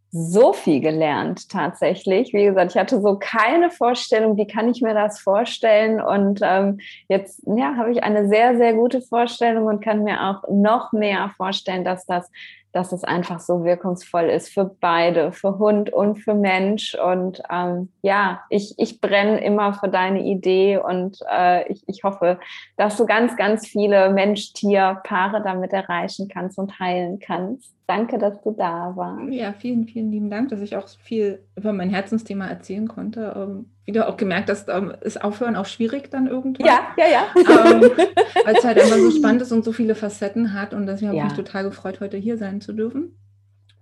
[0.09, 2.33] so viel gelernt tatsächlich.
[2.33, 6.01] Wie gesagt, ich hatte so keine Vorstellung, wie kann ich mir das vorstellen.
[6.01, 10.43] Und ähm, jetzt ja, habe ich eine sehr, sehr gute Vorstellung und kann mir auch
[10.49, 12.29] noch mehr vorstellen, dass das
[12.73, 16.95] dass es einfach so wirkungsvoll ist für beide, für Hund und für Mensch.
[16.95, 22.39] Und ähm, ja, ich, ich brenne immer für deine Idee und äh, ich, ich hoffe,
[22.75, 27.73] dass du ganz, ganz viele Mensch-Tier-Paare damit erreichen kannst und heilen kannst.
[27.85, 29.33] Danke, dass du da warst.
[29.33, 33.33] Ja, vielen, vielen lieben Dank, dass ich auch viel über mein Herzensthema erzählen konnte.
[33.35, 36.65] Ähm, wieder auch gemerkt, dass ähm, ist Aufhören auch schwierig dann irgendwann.
[36.65, 37.27] Ja, ja, ja.
[37.35, 37.81] Ähm,
[38.45, 40.73] Weil es halt einfach so spannend ist und so viele Facetten hat.
[40.73, 41.19] Und deswegen ja.
[41.23, 43.17] habe ich mich total gefreut, heute hier sein zu dürfen.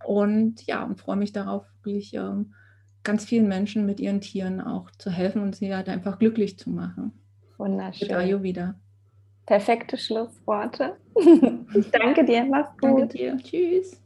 [0.04, 2.54] Und ja, und freue mich darauf, wirklich ähm,
[3.04, 6.72] ganz vielen Menschen mit ihren Tieren auch zu helfen und sie halt einfach glücklich zu
[6.72, 7.14] machen.
[7.58, 8.08] Wunderschön.
[8.08, 8.76] Mit Ayurveda.
[9.46, 10.98] Perfekte Schlussworte.
[11.74, 12.46] ich danke dir.
[12.46, 12.84] Mach's gut.
[12.84, 13.38] Danke dir.
[13.38, 14.01] Tschüss.